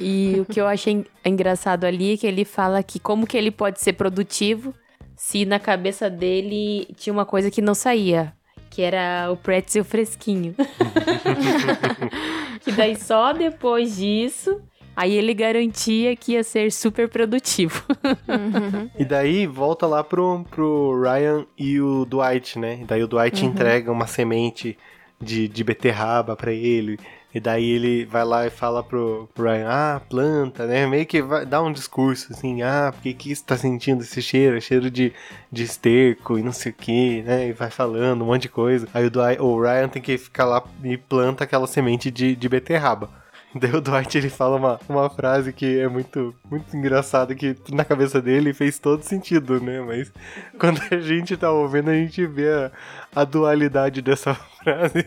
E 0.00 0.36
o 0.40 0.44
que 0.46 0.60
eu 0.60 0.66
achei 0.66 0.94
en- 0.94 1.04
engraçado 1.24 1.84
ali 1.84 2.14
é 2.14 2.16
que 2.16 2.26
ele 2.26 2.44
fala 2.44 2.82
que 2.82 2.98
como 2.98 3.26
que 3.26 3.36
ele 3.36 3.50
pode 3.50 3.80
ser 3.80 3.92
produtivo 3.92 4.74
se 5.14 5.44
na 5.44 5.58
cabeça 5.58 6.08
dele 6.10 6.88
tinha 6.96 7.12
uma 7.12 7.26
coisa 7.26 7.50
que 7.50 7.60
não 7.60 7.74
saía, 7.74 8.32
que 8.70 8.82
era 8.82 9.30
o 9.30 9.36
pretzel 9.36 9.84
fresquinho. 9.84 10.54
que 12.60 12.72
daí 12.72 12.96
só 12.96 13.32
depois 13.32 13.96
disso, 13.96 14.60
aí 14.94 15.14
ele 15.14 15.34
garantia 15.34 16.16
que 16.16 16.32
ia 16.32 16.44
ser 16.44 16.72
super 16.72 17.08
produtivo. 17.08 17.84
Uhum. 18.28 18.90
E 18.98 19.04
daí 19.04 19.46
volta 19.46 19.86
lá 19.86 20.02
pro, 20.02 20.44
pro 20.50 21.00
Ryan 21.02 21.46
e 21.58 21.80
o 21.80 22.04
Dwight, 22.04 22.58
né? 22.58 22.80
E 22.82 22.84
daí 22.84 23.02
o 23.02 23.08
Dwight 23.08 23.44
entrega 23.44 23.90
uma 23.92 24.06
semente 24.06 24.76
de, 25.20 25.48
de 25.48 25.64
beterraba 25.64 26.36
pra 26.36 26.52
ele. 26.52 26.98
E 27.34 27.40
daí 27.40 27.68
ele 27.68 28.06
vai 28.06 28.24
lá 28.24 28.46
e 28.46 28.50
fala 28.50 28.82
pro, 28.82 29.28
pro 29.34 29.44
Ryan, 29.44 29.68
ah, 29.68 30.00
planta, 30.08 30.66
né? 30.66 30.86
Meio 30.86 31.04
que 31.04 31.20
vai 31.20 31.44
dar 31.44 31.62
um 31.62 31.70
discurso 31.70 32.32
assim, 32.32 32.62
ah, 32.62 32.90
por 32.90 33.02
que 33.02 33.12
que 33.12 33.36
você 33.36 33.44
tá 33.44 33.58
sentindo 33.58 34.02
esse 34.02 34.22
cheiro? 34.22 34.56
É 34.56 34.60
cheiro 34.60 34.90
de, 34.90 35.12
de 35.52 35.64
esterco 35.64 36.38
e 36.38 36.42
não 36.42 36.52
sei 36.52 36.72
o 36.72 36.74
que, 36.74 37.22
né? 37.22 37.48
E 37.48 37.52
vai 37.52 37.70
falando 37.70 38.22
um 38.22 38.26
monte 38.28 38.42
de 38.42 38.48
coisa. 38.48 38.88
Aí 38.94 39.04
o, 39.04 39.10
Dwight, 39.10 39.42
o 39.42 39.60
Ryan 39.60 39.88
tem 39.88 40.00
que 40.00 40.16
ficar 40.16 40.46
lá 40.46 40.64
e 40.82 40.96
planta 40.96 41.44
aquela 41.44 41.66
semente 41.66 42.10
de, 42.10 42.34
de 42.34 42.48
beterraba. 42.48 43.10
Daí 43.60 43.74
o 43.74 43.80
Dwight 43.80 44.18
ele 44.18 44.28
fala 44.28 44.56
uma, 44.56 44.80
uma 44.88 45.10
frase 45.10 45.52
que 45.52 45.78
é 45.78 45.88
muito, 45.88 46.34
muito 46.50 46.76
engraçada, 46.76 47.34
que 47.34 47.56
na 47.70 47.84
cabeça 47.84 48.20
dele 48.20 48.52
fez 48.52 48.78
todo 48.78 49.02
sentido, 49.02 49.60
né? 49.60 49.80
Mas 49.80 50.12
quando 50.58 50.80
a 50.90 50.98
gente 51.00 51.36
tá 51.36 51.50
ouvindo, 51.50 51.90
a 51.90 51.94
gente 51.94 52.26
vê 52.26 52.48
a, 52.48 52.70
a 53.14 53.24
dualidade 53.24 54.02
dessa 54.02 54.34
frase. 54.62 55.06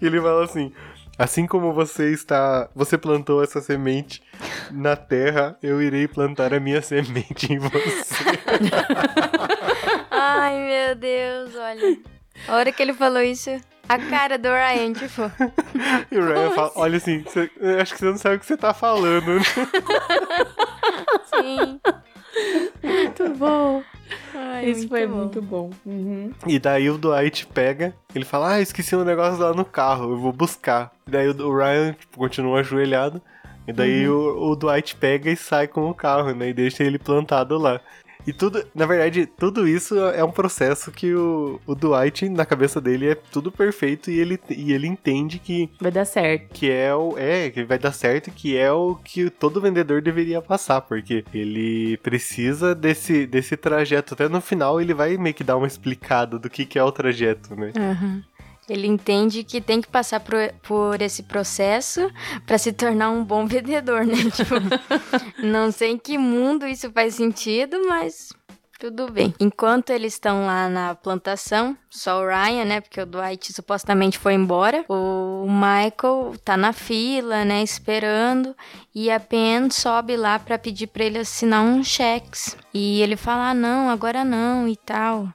ele 0.00 0.20
fala 0.20 0.44
assim. 0.44 0.72
Assim 1.16 1.46
como 1.46 1.72
você 1.72 2.10
está. 2.12 2.68
Você 2.74 2.98
plantou 2.98 3.40
essa 3.40 3.60
semente 3.60 4.20
na 4.72 4.96
terra, 4.96 5.56
eu 5.62 5.80
irei 5.80 6.08
plantar 6.08 6.52
a 6.52 6.58
minha 6.58 6.82
semente 6.82 7.52
em 7.52 7.58
você. 7.58 8.24
Ai, 10.10 10.58
meu 10.58 10.96
Deus, 10.96 11.54
olha. 11.54 12.13
A 12.48 12.56
hora 12.56 12.70
que 12.72 12.82
ele 12.82 12.92
falou 12.92 13.22
isso, 13.22 13.50
a 13.88 13.98
cara 13.98 14.36
do 14.38 14.48
Ryan, 14.48 14.92
tipo, 14.92 15.22
E 16.10 16.18
o 16.18 16.26
Ryan 16.26 16.50
fala, 16.50 16.72
olha 16.76 16.96
assim, 16.96 17.22
você- 17.22 17.50
eu 17.58 17.80
acho 17.80 17.92
que 17.92 17.98
você 17.98 18.04
não 18.06 18.16
sabe 18.18 18.36
o 18.36 18.40
que 18.40 18.46
você 18.46 18.56
tá 18.56 18.72
falando. 18.74 19.26
né?" 19.36 19.40
sim. 21.40 21.80
Muito 22.82 23.28
bom. 23.38 23.82
Ai, 24.34 24.66
Isso 24.70 24.88
foi 24.88 25.06
bom. 25.06 25.16
muito 25.16 25.40
bom. 25.42 25.70
Uhum. 25.86 26.32
E 26.46 26.58
daí 26.58 26.90
o 26.90 26.98
Dwight 26.98 27.46
pega, 27.46 27.94
ele 28.14 28.24
fala, 28.24 28.54
ah, 28.54 28.60
esqueci 28.60 28.94
um 28.94 29.04
negócio 29.04 29.40
lá 29.42 29.52
no 29.54 29.64
carro, 29.64 30.12
eu 30.12 30.18
vou 30.18 30.32
buscar. 30.32 30.92
E 31.06 31.10
daí 31.10 31.28
o 31.28 31.56
Ryan 31.56 31.92
tipo, 31.92 32.18
continua 32.18 32.60
ajoelhado, 32.60 33.22
e 33.66 33.72
daí 33.72 34.06
o, 34.08 34.50
o 34.50 34.56
Dwight 34.56 34.96
pega 34.96 35.30
e 35.30 35.36
sai 35.36 35.66
com 35.68 35.88
o 35.88 35.94
carro, 35.94 36.34
né, 36.34 36.48
e 36.50 36.52
deixa 36.52 36.82
ele 36.84 36.98
plantado 36.98 37.56
lá. 37.56 37.80
E 38.26 38.32
tudo, 38.32 38.64
na 38.74 38.86
verdade, 38.86 39.26
tudo 39.26 39.66
isso 39.68 39.98
é 39.98 40.24
um 40.24 40.30
processo 40.30 40.90
que 40.90 41.14
o, 41.14 41.60
o 41.66 41.74
Dwight, 41.74 42.28
na 42.28 42.46
cabeça 42.46 42.80
dele, 42.80 43.10
é 43.10 43.14
tudo 43.14 43.52
perfeito 43.52 44.10
e 44.10 44.18
ele, 44.18 44.40
e 44.48 44.72
ele 44.72 44.86
entende 44.86 45.38
que, 45.38 45.70
Vai 45.80 45.92
dar 45.92 46.04
certo. 46.04 46.48
que 46.52 46.70
é 46.70 46.94
o. 46.94 47.16
É, 47.18 47.50
que 47.50 47.64
vai 47.64 47.78
dar 47.78 47.92
certo, 47.92 48.30
que 48.30 48.56
é 48.56 48.72
o 48.72 48.94
que 48.96 49.28
todo 49.30 49.60
vendedor 49.60 50.00
deveria 50.00 50.40
passar, 50.40 50.80
porque 50.80 51.24
ele 51.34 51.96
precisa 51.98 52.74
desse, 52.74 53.26
desse 53.26 53.56
trajeto. 53.56 54.14
Até 54.14 54.28
no 54.28 54.40
final 54.40 54.80
ele 54.80 54.94
vai 54.94 55.16
meio 55.16 55.34
que 55.34 55.44
dar 55.44 55.56
uma 55.56 55.66
explicada 55.66 56.38
do 56.38 56.48
que, 56.48 56.64
que 56.64 56.78
é 56.78 56.82
o 56.84 56.92
trajeto, 56.92 57.54
né? 57.54 57.72
Aham. 57.76 58.22
Ele 58.68 58.86
entende 58.86 59.44
que 59.44 59.60
tem 59.60 59.80
que 59.80 59.88
passar 59.88 60.20
por, 60.20 60.34
por 60.62 61.02
esse 61.02 61.22
processo 61.22 62.10
pra 62.46 62.58
se 62.58 62.72
tornar 62.72 63.10
um 63.10 63.24
bom 63.24 63.44
vendedor, 63.46 64.06
né? 64.06 64.16
Tipo, 64.34 64.54
não 65.42 65.70
sei 65.70 65.92
em 65.92 65.98
que 65.98 66.16
mundo 66.16 66.66
isso 66.66 66.90
faz 66.90 67.14
sentido, 67.14 67.80
mas 67.88 68.30
tudo 68.78 69.10
bem. 69.10 69.32
Enquanto 69.40 69.90
eles 69.90 70.14
estão 70.14 70.44
lá 70.44 70.68
na 70.68 70.94
plantação, 70.94 71.76
só 71.88 72.20
o 72.20 72.26
Ryan, 72.26 72.64
né? 72.64 72.80
Porque 72.80 73.00
o 73.00 73.06
Dwight 73.06 73.52
supostamente 73.52 74.18
foi 74.18 74.34
embora. 74.34 74.84
O 74.88 75.46
Michael 75.48 76.34
tá 76.44 76.56
na 76.56 76.72
fila, 76.72 77.44
né? 77.44 77.62
Esperando. 77.62 78.54
E 78.94 79.10
a 79.10 79.18
Pen 79.18 79.70
sobe 79.70 80.16
lá 80.16 80.38
pra 80.38 80.58
pedir 80.58 80.88
pra 80.88 81.04
ele 81.04 81.18
assinar 81.18 81.62
uns 81.62 81.86
cheques. 81.86 82.56
E 82.74 83.00
ele 83.00 83.16
fala: 83.16 83.50
ah, 83.50 83.54
não, 83.54 83.88
agora 83.88 84.24
não 84.24 84.68
e 84.68 84.76
tal. 84.76 85.28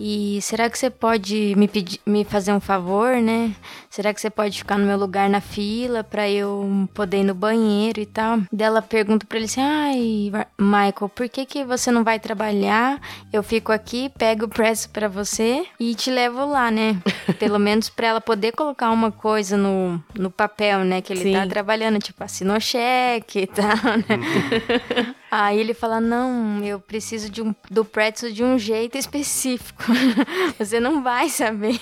E 0.00 0.40
será 0.42 0.68
que 0.68 0.78
você 0.78 0.90
pode 0.90 1.54
me 1.56 1.68
pedir, 1.68 2.00
me 2.06 2.24
fazer 2.24 2.52
um 2.52 2.60
favor, 2.60 3.16
né? 3.20 3.54
Será 3.92 4.14
que 4.14 4.22
você 4.22 4.30
pode 4.30 4.56
ficar 4.56 4.78
no 4.78 4.86
meu 4.86 4.96
lugar 4.96 5.28
na 5.28 5.42
fila 5.42 6.02
pra 6.02 6.26
eu 6.26 6.88
poder 6.94 7.18
ir 7.18 7.24
no 7.24 7.34
banheiro 7.34 8.00
e 8.00 8.06
tal? 8.06 8.38
Daí 8.50 8.66
ela 8.66 8.80
pergunta 8.80 9.26
pra 9.26 9.36
ele 9.36 9.44
assim: 9.44 9.60
"Ai, 9.60 10.32
Michael, 10.58 11.10
por 11.14 11.28
que 11.28 11.44
que 11.44 11.62
você 11.62 11.90
não 11.90 12.02
vai 12.02 12.18
trabalhar? 12.18 12.98
Eu 13.30 13.42
fico 13.42 13.70
aqui, 13.70 14.10
pego 14.16 14.46
o 14.46 14.48
preço 14.48 14.88
pra 14.88 15.08
você 15.08 15.66
e 15.78 15.94
te 15.94 16.10
levo 16.10 16.46
lá, 16.46 16.70
né? 16.70 16.96
Pelo 17.38 17.58
menos 17.58 17.90
pra 17.90 18.06
ela 18.06 18.20
poder 18.22 18.52
colocar 18.52 18.90
uma 18.90 19.12
coisa 19.12 19.58
no, 19.58 20.02
no 20.18 20.30
papel, 20.30 20.86
né, 20.86 21.02
que 21.02 21.12
ele 21.12 21.24
Sim. 21.24 21.32
tá 21.34 21.46
trabalhando, 21.46 21.98
tipo, 21.98 22.24
assinou 22.24 22.58
cheque 22.58 23.40
e 23.40 23.46
tal, 23.46 23.76
né? 23.76 25.14
Aí 25.32 25.58
ele 25.58 25.72
fala: 25.72 25.98
Não, 25.98 26.62
eu 26.62 26.78
preciso 26.78 27.30
de 27.30 27.40
um, 27.40 27.54
do 27.70 27.86
pretzel 27.86 28.30
de 28.30 28.44
um 28.44 28.58
jeito 28.58 28.98
específico. 28.98 29.82
Você 30.58 30.78
não 30.78 31.02
vai 31.02 31.30
saber. 31.30 31.80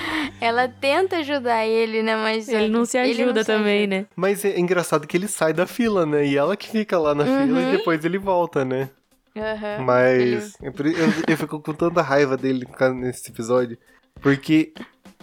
Ela 0.40 0.68
tenta 0.68 1.18
ajudar 1.18 1.66
ele, 1.66 2.02
né? 2.02 2.16
Mas 2.16 2.48
Ele 2.48 2.68
não 2.68 2.84
se 2.84 2.96
ajuda 2.96 3.32
não 3.34 3.40
se 3.42 3.46
também, 3.46 3.80
ajuda. 3.80 3.96
né? 4.00 4.06
Mas 4.16 4.44
é 4.44 4.58
engraçado 4.58 5.06
que 5.06 5.16
ele 5.16 5.28
sai 5.28 5.52
da 5.52 5.66
fila, 5.66 6.06
né? 6.06 6.26
E 6.26 6.36
ela 6.36 6.56
que 6.56 6.68
fica 6.68 6.98
lá 6.98 7.14
na 7.14 7.24
fila 7.24 7.60
e 7.62 7.76
depois 7.76 8.04
ele 8.04 8.18
volta, 8.18 8.64
né? 8.64 8.88
Aham. 9.36 9.84
Mas 9.84 10.54
eu, 10.62 10.72
eu, 10.86 11.08
eu 11.28 11.36
fico 11.36 11.60
com 11.60 11.72
tanta 11.72 12.02
raiva 12.02 12.36
dele 12.36 12.66
nesse 12.96 13.30
episódio. 13.30 13.78
Porque, 14.20 14.72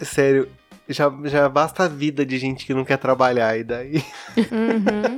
sério, 0.01 0.47
já, 0.87 1.11
já 1.25 1.49
basta 1.49 1.83
a 1.83 1.87
vida 1.87 2.25
de 2.25 2.37
gente 2.37 2.65
que 2.65 2.73
não 2.73 2.85
quer 2.85 2.97
trabalhar. 2.97 3.57
E 3.57 3.63
daí. 3.63 4.03
Uhum. 4.37 5.17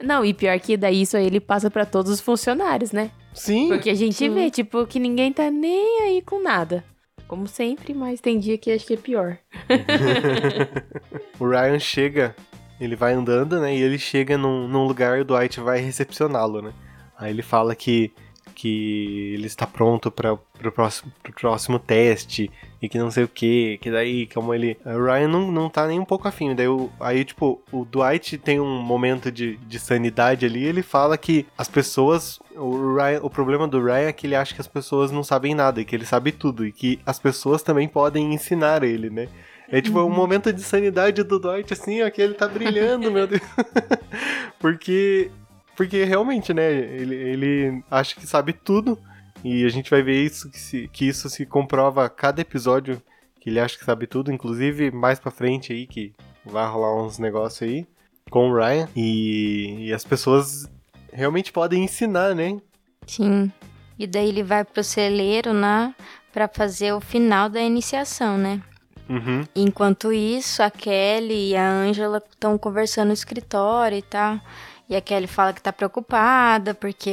Não, 0.02 0.24
e 0.24 0.32
pior 0.34 0.58
que 0.60 0.76
daí 0.76 1.02
isso 1.02 1.16
aí 1.16 1.26
ele 1.26 1.40
passa 1.40 1.70
pra 1.70 1.84
todos 1.86 2.12
os 2.12 2.20
funcionários, 2.20 2.92
né? 2.92 3.10
Sim. 3.32 3.68
Porque 3.68 3.90
a 3.90 3.94
gente 3.94 4.28
vê, 4.28 4.50
tipo, 4.50 4.86
que 4.86 5.00
ninguém 5.00 5.32
tá 5.32 5.50
nem 5.50 6.02
aí 6.02 6.22
com 6.22 6.40
nada. 6.40 6.84
Como 7.26 7.46
sempre, 7.46 7.92
mas 7.92 8.20
tem 8.20 8.38
dia 8.38 8.56
que 8.56 8.70
acho 8.70 8.86
que 8.86 8.94
é 8.94 8.96
pior. 8.96 9.38
O 11.38 11.46
Ryan 11.46 11.78
chega, 11.78 12.34
ele 12.80 12.96
vai 12.96 13.12
andando, 13.12 13.60
né? 13.60 13.76
E 13.76 13.82
ele 13.82 13.98
chega 13.98 14.38
num, 14.38 14.66
num 14.66 14.86
lugar 14.86 15.18
e 15.18 15.20
o 15.20 15.24
Dwight 15.24 15.60
vai 15.60 15.80
recepcioná-lo, 15.80 16.62
né? 16.62 16.72
Aí 17.18 17.30
ele 17.30 17.42
fala 17.42 17.74
que, 17.74 18.10
que 18.54 19.34
ele 19.34 19.46
está 19.46 19.66
pronto 19.66 20.10
para 20.10 20.34
pro 20.36 20.72
próximo, 20.72 21.12
pro 21.22 21.32
próximo 21.32 21.78
teste 21.78 22.50
e 22.86 22.88
que 22.88 22.98
não 22.98 23.10
sei 23.10 23.24
o 23.24 23.28
que, 23.28 23.78
que 23.82 23.90
daí, 23.90 24.26
como 24.28 24.54
ele. 24.54 24.76
O 24.84 25.04
Ryan 25.04 25.28
não, 25.28 25.52
não 25.52 25.68
tá 25.68 25.86
nem 25.86 26.00
um 26.00 26.04
pouco 26.04 26.26
afim. 26.26 26.54
Daí, 26.54 26.68
o- 26.68 26.90
aí, 27.00 27.24
tipo, 27.24 27.60
o 27.70 27.84
Dwight 27.84 28.38
tem 28.38 28.58
um 28.60 28.80
momento 28.80 29.30
de, 29.30 29.56
de 29.58 29.78
sanidade 29.78 30.46
ali. 30.46 30.64
Ele 30.64 30.82
fala 30.82 31.18
que 31.18 31.46
as 31.58 31.68
pessoas. 31.68 32.38
O, 32.54 32.94
Ryan, 32.96 33.20
o 33.22 33.28
problema 33.30 33.68
do 33.68 33.82
Ryan 33.82 34.08
é 34.08 34.12
que 34.12 34.26
ele 34.26 34.34
acha 34.34 34.54
que 34.54 34.60
as 34.60 34.66
pessoas 34.66 35.10
não 35.10 35.22
sabem 35.22 35.54
nada 35.54 35.80
e 35.80 35.84
que 35.84 35.94
ele 35.94 36.06
sabe 36.06 36.32
tudo 36.32 36.66
e 36.66 36.72
que 36.72 36.98
as 37.04 37.18
pessoas 37.18 37.62
também 37.62 37.86
podem 37.86 38.32
ensinar 38.32 38.82
ele, 38.82 39.10
né? 39.10 39.28
É 39.68 39.80
tipo 39.80 40.00
um 40.00 40.08
momento 40.08 40.52
de 40.52 40.62
sanidade 40.62 41.24
do 41.24 41.40
Dwight, 41.40 41.72
assim, 41.72 42.00
ó, 42.02 42.08
que 42.08 42.22
ele 42.22 42.34
tá 42.34 42.46
brilhando, 42.46 43.10
meu 43.10 43.26
Deus. 43.26 43.42
porque, 44.58 45.30
porque 45.76 46.04
realmente, 46.04 46.52
né, 46.54 46.72
ele, 46.72 47.14
ele 47.14 47.82
acha 47.90 48.14
que 48.14 48.26
sabe 48.26 48.52
tudo. 48.52 48.98
E 49.44 49.64
a 49.64 49.68
gente 49.68 49.90
vai 49.90 50.02
ver 50.02 50.22
isso 50.22 50.50
que, 50.50 50.58
se- 50.58 50.88
que 50.92 51.06
isso 51.06 51.28
se 51.30 51.46
comprova 51.46 52.04
a 52.04 52.08
cada 52.10 52.40
episódio 52.40 53.00
que 53.40 53.50
ele 53.50 53.60
acha 53.60 53.78
que 53.78 53.84
sabe 53.84 54.06
tudo, 54.06 54.32
inclusive 54.32 54.90
mais 54.90 55.18
pra 55.20 55.30
frente 55.30 55.72
aí, 55.72 55.86
que 55.86 56.12
vai 56.44 56.68
rolar 56.68 57.00
uns 57.04 57.18
negócios 57.18 57.62
aí 57.68 57.86
com 58.30 58.50
o 58.50 58.54
Ryan. 58.56 58.88
E, 58.96 59.86
e 59.88 59.92
as 59.92 60.04
pessoas 60.04 60.68
realmente 61.12 61.52
podem 61.52 61.84
ensinar, 61.84 62.34
né? 62.34 62.58
Sim. 63.06 63.52
E 63.98 64.06
daí 64.06 64.28
ele 64.28 64.42
vai 64.42 64.64
pro 64.64 64.82
celeiro, 64.82 65.52
né? 65.54 65.94
Pra 66.32 66.48
fazer 66.48 66.92
o 66.92 67.00
final 67.00 67.48
da 67.48 67.62
iniciação, 67.62 68.36
né? 68.36 68.60
Uhum. 69.08 69.44
Enquanto 69.54 70.12
isso, 70.12 70.60
a 70.62 70.70
Kelly 70.70 71.50
e 71.50 71.56
a 71.56 71.70
Angela 71.70 72.20
estão 72.28 72.58
conversando 72.58 73.08
no 73.08 73.12
escritório 73.14 73.96
e 73.98 74.02
tal. 74.02 74.40
E 74.88 74.94
a 74.94 75.00
Kelly 75.00 75.26
fala 75.26 75.52
que 75.52 75.60
tá 75.60 75.72
preocupada 75.72 76.72
porque 76.72 77.10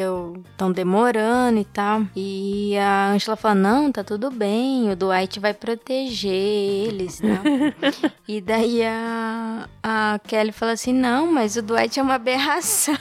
estão 0.51 0.71
demorando 0.71 1.59
e 1.59 1.65
tal. 1.65 2.03
E 2.15 2.77
a 2.77 3.09
Angela 3.09 3.35
fala: 3.35 3.55
Não, 3.55 3.91
tá 3.91 4.03
tudo 4.03 4.29
bem, 4.29 4.91
o 4.91 4.95
Dwight 4.95 5.39
vai 5.39 5.55
proteger 5.55 6.31
eles, 6.31 7.19
tá? 7.19 8.11
e 8.27 8.39
daí 8.39 8.83
a, 8.83 9.67
a 9.81 10.19
Kelly 10.27 10.51
fala 10.51 10.73
assim: 10.73 10.93
Não, 10.93 11.31
mas 11.31 11.55
o 11.55 11.63
Dwight 11.63 11.99
é 11.99 12.03
uma 12.03 12.13
aberração. 12.13 12.95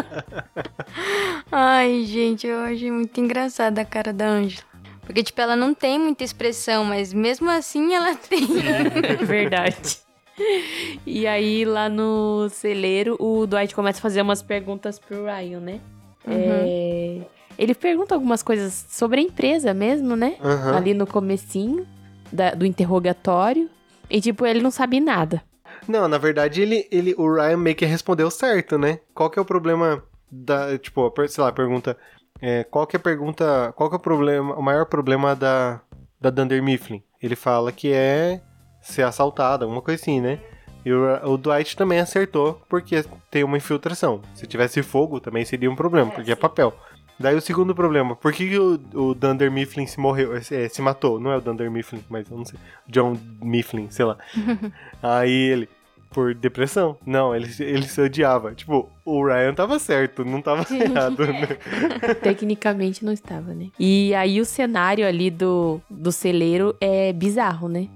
Ai, 1.52 2.04
gente, 2.06 2.46
eu 2.46 2.60
achei 2.60 2.90
muito 2.90 3.20
engraçada 3.20 3.82
a 3.82 3.84
cara 3.84 4.12
da 4.12 4.26
Angela. 4.26 4.70
Porque, 5.02 5.22
tipo, 5.24 5.40
ela 5.40 5.56
não 5.56 5.74
tem 5.74 5.98
muita 5.98 6.22
expressão, 6.22 6.84
mas 6.84 7.12
mesmo 7.12 7.50
assim 7.50 7.94
ela 7.94 8.14
tem. 8.14 8.46
Verdade. 9.26 9.98
E 11.06 11.26
aí, 11.26 11.64
lá 11.64 11.88
no 11.88 12.48
celeiro, 12.50 13.16
o 13.20 13.46
Dwight 13.46 13.74
começa 13.74 13.98
a 13.98 14.02
fazer 14.02 14.22
umas 14.22 14.42
perguntas 14.42 14.98
pro 14.98 15.24
Ryan, 15.24 15.60
né? 15.60 15.80
É, 16.26 17.20
Ele 17.58 17.74
pergunta 17.74 18.14
algumas 18.14 18.42
coisas 18.42 18.86
sobre 18.90 19.20
a 19.20 19.22
empresa 19.24 19.72
mesmo, 19.74 20.16
né? 20.16 20.36
Aham. 20.42 20.76
Ali 20.76 20.94
no 20.94 21.06
comecinho 21.06 21.86
da- 22.32 22.52
do 22.52 22.64
interrogatório. 22.66 23.68
E, 24.08 24.20
tipo, 24.20 24.44
ele 24.46 24.60
não 24.60 24.70
sabe 24.70 25.00
nada. 25.00 25.42
Não, 25.88 26.06
na 26.08 26.18
verdade, 26.18 26.60
ele, 26.62 26.86
ele, 26.90 27.14
o 27.16 27.32
Ryan 27.32 27.56
meio 27.56 27.76
que 27.76 27.84
respondeu 27.86 28.30
certo, 28.30 28.76
né? 28.78 29.00
Qual 29.14 29.30
que 29.30 29.38
é 29.38 29.42
o 29.42 29.44
problema 29.44 30.02
da, 30.30 30.76
tipo, 30.78 31.12
sei 31.28 31.42
lá, 31.44 31.52
pergunta, 31.52 31.96
é, 32.40 32.64
qual 32.64 32.86
que 32.86 32.96
é 32.96 32.98
a 32.98 33.02
pergunta, 33.02 33.72
qual 33.76 33.88
que 33.88 33.96
é 33.96 33.98
o 33.98 34.02
problema, 34.02 34.54
o 34.56 34.62
maior 34.62 34.86
problema 34.86 35.34
da, 35.34 35.80
da 36.20 36.30
Dunder 36.30 36.62
Mifflin? 36.62 37.02
Ele 37.22 37.36
fala 37.36 37.72
que 37.72 37.92
é 37.92 38.40
ser 38.80 39.02
assaltada, 39.02 39.64
alguma 39.64 39.82
coisa 39.82 40.00
assim, 40.00 40.20
né? 40.20 40.38
E 40.84 40.92
o, 40.92 41.32
o 41.32 41.36
Dwight 41.36 41.76
também 41.76 41.98
acertou, 41.98 42.60
porque 42.68 43.04
tem 43.30 43.44
uma 43.44 43.56
infiltração. 43.56 44.22
Se 44.34 44.46
tivesse 44.46 44.82
fogo, 44.82 45.20
também 45.20 45.44
seria 45.44 45.70
um 45.70 45.76
problema, 45.76 46.10
porque 46.10 46.32
é 46.32 46.36
papel. 46.36 46.74
Daí 47.18 47.34
o 47.34 47.40
segundo 47.40 47.74
problema, 47.74 48.16
por 48.16 48.32
que, 48.32 48.48
que 48.48 48.58
o, 48.58 48.80
o 48.94 49.14
Dunder 49.14 49.52
Mifflin 49.52 49.86
se 49.86 50.00
morreu, 50.00 50.34
é, 50.34 50.68
se 50.68 50.80
matou? 50.80 51.20
Não 51.20 51.30
é 51.30 51.36
o 51.36 51.40
Dunder 51.40 51.70
Mifflin, 51.70 52.02
mas 52.08 52.30
eu 52.30 52.38
não 52.38 52.46
sei. 52.46 52.58
John 52.88 53.14
Mifflin, 53.42 53.90
sei 53.90 54.06
lá. 54.06 54.16
Aí 55.02 55.30
ele, 55.30 55.68
por 56.10 56.34
depressão. 56.34 56.96
Não, 57.06 57.34
ele, 57.34 57.48
ele 57.60 57.86
se 57.86 58.00
odiava. 58.00 58.54
Tipo, 58.54 58.88
o 59.04 59.24
Ryan 59.24 59.54
tava 59.54 59.78
certo, 59.78 60.24
não 60.24 60.42
tava 60.42 60.66
errado, 60.74 61.26
né? 61.26 61.46
Tecnicamente 62.22 63.04
não 63.04 63.12
estava, 63.12 63.54
né? 63.54 63.68
E 63.78 64.14
aí 64.14 64.40
o 64.40 64.44
cenário 64.44 65.06
ali 65.06 65.30
do, 65.30 65.80
do 65.88 66.10
celeiro 66.10 66.74
é 66.80 67.12
bizarro, 67.12 67.68
né? 67.68 67.88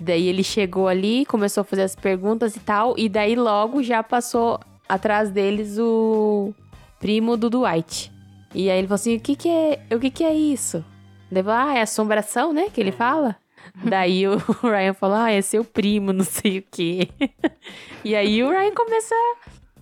Que 0.00 0.04
daí 0.04 0.28
ele 0.28 0.42
chegou 0.42 0.88
ali, 0.88 1.26
começou 1.26 1.60
a 1.60 1.64
fazer 1.64 1.82
as 1.82 1.94
perguntas 1.94 2.56
e 2.56 2.60
tal, 2.60 2.94
e 2.96 3.06
daí 3.06 3.36
logo 3.36 3.82
já 3.82 4.02
passou 4.02 4.58
atrás 4.88 5.30
deles 5.30 5.76
o 5.78 6.54
primo 6.98 7.36
do 7.36 7.50
Dwight. 7.50 8.10
E 8.54 8.70
aí 8.70 8.78
ele 8.78 8.86
falou 8.86 8.94
assim: 8.94 9.16
o 9.16 9.20
que 9.20 9.36
que 9.36 9.50
é, 9.50 9.78
o 9.94 9.98
que 9.98 10.10
que 10.10 10.24
é 10.24 10.34
isso? 10.34 10.82
Daí 11.30 11.42
falou, 11.42 11.68
ah, 11.68 11.74
é 11.76 11.82
assombração, 11.82 12.50
né? 12.50 12.70
Que 12.72 12.80
ele 12.80 12.92
fala. 12.92 13.36
Daí 13.84 14.26
o 14.26 14.38
Ryan 14.64 14.94
falou, 14.94 15.18
ah, 15.18 15.30
é 15.30 15.42
seu 15.42 15.62
primo, 15.62 16.14
não 16.14 16.24
sei 16.24 16.60
o 16.60 16.64
quê. 16.70 17.10
e 18.02 18.16
aí 18.16 18.42
o 18.42 18.48
Ryan 18.48 18.72
começa 18.72 19.14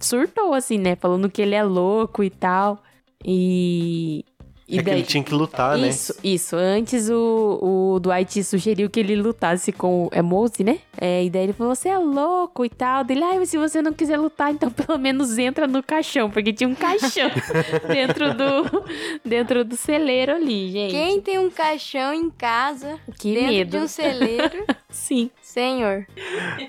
surtou, 0.00 0.52
assim, 0.52 0.78
né? 0.78 0.96
Falando 0.96 1.30
que 1.30 1.40
ele 1.40 1.54
é 1.54 1.62
louco 1.62 2.24
e 2.24 2.30
tal. 2.30 2.82
E. 3.24 4.24
E 4.68 4.78
é 4.78 4.82
que 4.82 4.90
ele 4.90 5.02
tinha 5.02 5.24
que 5.24 5.32
lutar, 5.32 5.78
né? 5.78 5.88
Isso, 5.88 6.14
isso. 6.22 6.54
Antes 6.54 7.08
o, 7.08 7.94
o 7.94 8.00
Dwight 8.00 8.44
sugeriu 8.44 8.90
que 8.90 9.00
ele 9.00 9.16
lutasse 9.16 9.72
com. 9.72 10.08
É 10.12 10.20
Mose, 10.20 10.62
né? 10.62 10.80
É, 11.00 11.24
e 11.24 11.30
daí 11.30 11.44
ele 11.44 11.54
falou: 11.54 11.74
você 11.74 11.88
é 11.88 11.96
louco 11.98 12.64
e 12.66 12.68
tal. 12.68 13.02
Dele, 13.02 13.24
ai, 13.24 13.38
mas 13.38 13.48
se 13.48 13.56
você 13.56 13.80
não 13.80 13.94
quiser 13.94 14.18
lutar, 14.18 14.52
então 14.52 14.68
pelo 14.72 14.98
menos 14.98 15.38
entra 15.38 15.66
no 15.66 15.82
caixão, 15.82 16.30
porque 16.30 16.52
tinha 16.52 16.68
um 16.68 16.74
caixão 16.74 17.30
dentro 17.90 18.34
do 18.34 18.84
dentro 19.24 19.64
do 19.64 19.74
celeiro 19.74 20.32
ali, 20.34 20.70
gente. 20.70 20.90
Quem 20.90 21.20
tem 21.20 21.38
um 21.38 21.48
caixão 21.50 22.12
em 22.12 22.28
casa, 22.28 22.98
Que 23.18 23.32
dentro 23.32 23.48
medo. 23.52 23.70
de 23.70 23.76
um 23.78 23.88
celeiro, 23.88 24.64
Sim. 24.90 25.30
Senhor, 25.48 26.06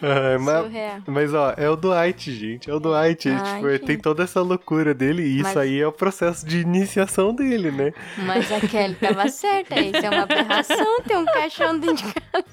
Ah, 0.01 0.37
mas, 0.39 0.63
surreal. 0.63 0.97
mas, 1.07 1.33
ó, 1.33 1.53
é 1.57 1.69
o 1.69 1.75
Dwight, 1.75 2.31
gente. 2.33 2.69
É 2.69 2.73
o 2.73 2.79
Dwight. 2.79 3.29
Ai, 3.29 3.53
tipo, 3.55 3.67
ele 3.67 3.77
gente. 3.77 3.85
tem 3.85 3.97
toda 3.97 4.23
essa 4.23 4.41
loucura 4.41 4.93
dele. 4.93 5.21
E 5.23 5.35
isso 5.35 5.43
Mas- 5.43 5.57
aí 5.57 5.79
é 5.79 5.87
o 5.87 5.91
processo 5.91 6.45
de 6.45 6.59
iniciação 6.61 7.33
dele, 7.33 7.71
né? 7.71 7.93
Mas 8.25 8.51
a 8.51 8.59
Kelly 8.61 8.95
tava 8.95 9.27
certa, 9.29 9.79
isso 9.79 9.97
é 10.05 10.09
uma 10.09 10.23
aberração 10.23 11.01
ter 11.07 11.17
um 11.17 11.25
caixão 11.25 11.77
dentro 11.77 12.07
de 12.07 12.13
casa. 12.13 12.45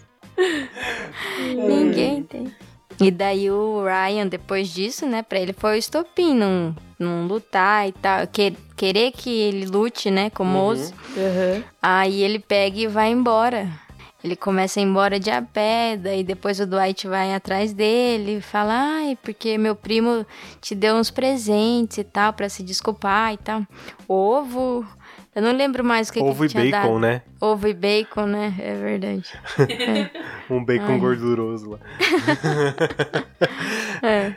Ninguém 1.55 2.23
tem. 2.23 2.53
E 3.01 3.11
daí 3.11 3.51
o 3.51 3.85
Ryan, 3.85 4.27
depois 4.27 4.69
disso, 4.69 5.07
né, 5.07 5.23
pra 5.23 5.39
ele 5.39 5.53
foi 5.53 5.77
o 5.77 5.79
estopim, 5.79 6.35
não, 6.35 6.75
não 6.99 7.27
lutar 7.27 7.87
e 7.87 7.93
tal, 7.93 8.27
que- 8.27 8.55
querer 8.75 9.13
que 9.13 9.29
ele 9.31 9.67
lute, 9.67 10.11
né, 10.11 10.31
com 10.31 10.43
o 10.43 10.47
Mose. 10.47 10.95
Aham. 11.17 11.63
Aí 11.83 12.23
ele 12.23 12.39
pega 12.39 12.79
e 12.79 12.87
vai 12.87 13.11
embora. 13.11 13.69
Ele 14.27 14.35
começa 14.35 14.81
a 14.81 14.83
ir 14.83 14.87
embora 14.87 15.21
de 15.21 15.31
a 15.31 15.41
pé, 15.41 15.97
daí 15.97 16.25
depois 16.25 16.59
o 16.59 16.67
Dwight 16.67 17.07
vai 17.07 17.33
atrás 17.33 17.73
dele 17.73 18.39
e 18.39 18.41
fala, 18.41 18.73
ai, 18.75 19.17
porque 19.23 19.57
meu 19.57 19.77
primo 19.77 20.27
te 20.61 20.75
deu 20.75 20.97
uns 20.97 21.13
presentes 21.13 21.99
e 21.99 22.03
tal, 22.03 22.33
pra 22.33 22.49
se 22.49 22.65
desculpar 22.65 23.35
e 23.35 23.37
tal. 23.37 23.63
Ovo, 24.09 24.85
eu 25.33 25.41
não 25.41 25.53
lembro 25.53 25.85
mais 25.85 26.09
o 26.09 26.13
que 26.13 26.19
Ovo 26.19 26.41
que 26.41 26.47
e 26.47 26.49
tinha 26.49 26.65
bacon, 26.65 26.95
dado. 26.95 26.99
né? 26.99 27.23
Ovo 27.41 27.69
e 27.69 27.73
bacon, 27.73 28.27
né? 28.27 28.53
É 28.59 28.75
verdade. 28.75 29.33
Um 30.51 30.65
bacon 30.65 30.95
Ai. 30.95 30.99
gorduroso 30.99 31.71
lá. 31.71 31.79
É. 34.03 34.35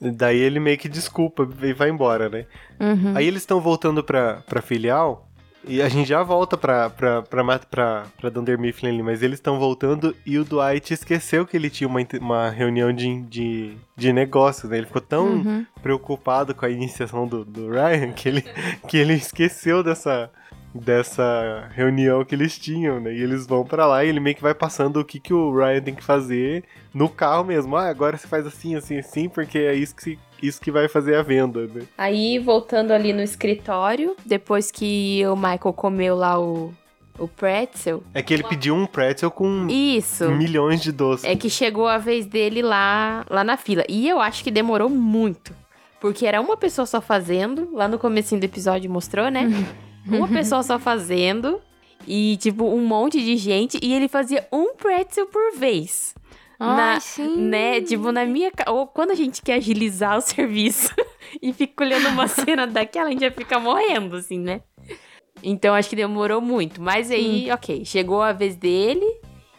Daí 0.00 0.38
ele 0.38 0.58
meio 0.58 0.76
que 0.76 0.88
desculpa 0.88 1.48
e 1.62 1.72
vai 1.72 1.88
embora, 1.88 2.28
né? 2.28 2.46
Uhum. 2.80 3.16
Aí 3.16 3.26
eles 3.26 3.42
estão 3.42 3.60
voltando 3.60 4.02
pra, 4.02 4.42
pra 4.46 4.60
filial. 4.60 5.29
E 5.66 5.82
a 5.82 5.88
gente 5.88 6.08
já 6.08 6.22
volta 6.22 6.56
pra, 6.56 6.88
pra, 6.88 7.22
pra, 7.22 7.58
pra, 7.58 8.06
pra 8.18 8.30
Dunder 8.30 8.58
Mifflin 8.58 8.88
ali, 8.90 9.02
mas 9.02 9.22
eles 9.22 9.38
estão 9.38 9.58
voltando 9.58 10.16
e 10.24 10.38
o 10.38 10.44
Dwight 10.44 10.94
esqueceu 10.94 11.46
que 11.46 11.54
ele 11.56 11.68
tinha 11.68 11.86
uma, 11.86 12.00
uma 12.20 12.48
reunião 12.50 12.90
de, 12.92 13.20
de, 13.22 13.76
de 13.94 14.12
negócios, 14.12 14.70
né? 14.70 14.78
Ele 14.78 14.86
ficou 14.86 15.02
tão 15.02 15.26
Uhum. 15.26 15.66
preocupado 15.82 16.54
com 16.54 16.64
a 16.64 16.70
iniciação 16.70 17.26
do, 17.26 17.44
do 17.44 17.68
Ryan 17.70 18.10
que 18.12 18.28
ele, 18.28 18.44
que 18.88 18.96
ele 18.96 19.12
esqueceu 19.14 19.82
dessa, 19.82 20.30
dessa 20.74 21.68
reunião 21.74 22.24
que 22.24 22.34
eles 22.34 22.58
tinham, 22.58 22.98
né? 22.98 23.12
E 23.12 23.22
eles 23.22 23.46
vão 23.46 23.64
pra 23.64 23.86
lá 23.86 24.02
e 24.04 24.08
ele 24.08 24.18
meio 24.20 24.34
que 24.36 24.42
vai 24.42 24.54
passando 24.54 24.98
o 24.98 25.04
que, 25.04 25.20
que 25.20 25.32
o 25.34 25.54
Ryan 25.54 25.82
tem 25.82 25.94
que 25.94 26.02
fazer 26.02 26.64
no 26.94 27.08
carro 27.08 27.44
mesmo. 27.44 27.76
Ah, 27.76 27.88
agora 27.88 28.16
você 28.16 28.26
faz 28.26 28.46
assim, 28.46 28.74
assim, 28.76 28.98
assim, 28.98 29.28
porque 29.28 29.58
é 29.58 29.74
isso 29.74 29.94
que, 29.94 30.18
isso 30.42 30.60
que 30.60 30.70
vai 30.70 30.88
fazer 30.88 31.16
a 31.16 31.22
venda, 31.22 31.66
né? 31.66 31.82
Aí, 31.96 32.38
voltando 32.38 32.92
ali 32.92 33.12
no 33.12 33.22
escritório, 33.22 34.16
depois 34.24 34.70
que 34.70 35.22
o 35.26 35.36
Michael 35.36 35.72
comeu 35.74 36.16
lá 36.16 36.40
o, 36.40 36.72
o 37.18 37.28
pretzel. 37.28 38.02
É 38.14 38.22
que 38.22 38.32
ele 38.32 38.42
pediu 38.42 38.74
um 38.74 38.86
pretzel 38.86 39.30
com 39.30 39.66
Isso. 39.68 40.30
milhões 40.30 40.80
de 40.80 40.90
doces. 40.90 41.24
É 41.24 41.36
que 41.36 41.50
chegou 41.50 41.86
a 41.86 41.98
vez 41.98 42.26
dele 42.26 42.62
lá, 42.62 43.24
lá 43.28 43.44
na 43.44 43.56
fila. 43.56 43.84
E 43.88 44.08
eu 44.08 44.20
acho 44.20 44.42
que 44.42 44.50
demorou 44.50 44.88
muito. 44.88 45.54
Porque 46.00 46.26
era 46.26 46.40
uma 46.40 46.56
pessoa 46.56 46.86
só 46.86 47.00
fazendo. 47.00 47.68
Lá 47.72 47.86
no 47.86 47.98
comecinho 47.98 48.40
do 48.40 48.44
episódio 48.44 48.90
mostrou, 48.90 49.30
né? 49.30 49.46
uma 50.08 50.26
pessoa 50.26 50.62
só 50.62 50.78
fazendo. 50.78 51.60
E, 52.08 52.38
tipo, 52.38 52.64
um 52.64 52.84
monte 52.84 53.22
de 53.22 53.36
gente. 53.36 53.78
E 53.82 53.92
ele 53.92 54.08
fazia 54.08 54.46
um 54.50 54.74
pretzel 54.74 55.26
por 55.26 55.52
vez. 55.58 56.14
Ai, 56.60 56.76
na, 56.94 57.00
sim. 57.00 57.36
Né? 57.36 57.80
Tipo, 57.80 58.12
na 58.12 58.24
minha... 58.26 58.52
Ou 58.68 58.86
quando 58.86 59.10
a 59.12 59.14
gente 59.14 59.40
quer 59.42 59.54
agilizar 59.54 60.18
o 60.18 60.20
serviço 60.22 60.94
e 61.42 61.52
fica 61.52 61.82
olhando 61.84 62.08
uma 62.08 62.28
cena 62.28 62.66
daquela, 62.66 63.08
a 63.08 63.10
gente 63.10 63.20
já 63.22 63.30
fica 63.30 63.58
morrendo, 63.58 64.16
assim, 64.16 64.38
né? 64.38 64.60
Então, 65.42 65.74
acho 65.74 65.88
que 65.88 65.96
demorou 65.96 66.40
muito. 66.40 66.82
Mas 66.82 67.10
aí, 67.10 67.48
Hum. 67.50 67.54
ok. 67.54 67.84
Chegou 67.84 68.20
a 68.22 68.32
vez 68.32 68.56
dele. 68.56 69.06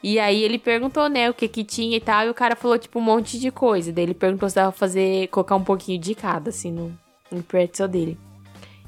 E 0.03 0.19
aí 0.19 0.41
ele 0.43 0.57
perguntou, 0.57 1.07
né, 1.09 1.29
o 1.29 1.33
que 1.33 1.47
que 1.47 1.63
tinha 1.63 1.97
e 1.97 1.99
tal. 2.01 2.25
E 2.25 2.29
o 2.29 2.33
cara 2.33 2.55
falou, 2.55 2.77
tipo, 2.77 2.99
um 2.99 3.03
monte 3.03 3.39
de 3.39 3.51
coisa. 3.51 3.91
Daí 3.91 4.03
ele 4.05 4.13
perguntou 4.13 4.47
se 4.49 4.55
dava 4.55 4.71
pra 4.71 4.77
fazer... 4.79 5.27
Colocar 5.29 5.55
um 5.55 5.63
pouquinho 5.63 5.99
de 5.99 6.13
cada, 6.15 6.49
assim, 6.49 6.71
no, 6.71 6.95
no 7.31 7.41
pretzel 7.43 7.87
dele. 7.87 8.17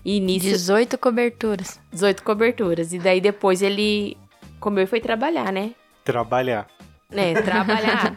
E 0.06 0.20
nisso... 0.20 0.48
18 0.48 0.98
coberturas. 0.98 1.80
18 1.92 2.24
coberturas. 2.24 2.94
E 2.94 3.00
daí 3.00 3.22
depois 3.22 3.62
ele 3.62 4.18
comeu 4.60 4.84
e 4.84 4.88
foi 4.88 5.00
trabalhar, 5.00 5.52
né? 5.52 5.72
Trabalhar. 6.04 6.68
Né, 7.14 7.34
trabalhar. 7.42 8.16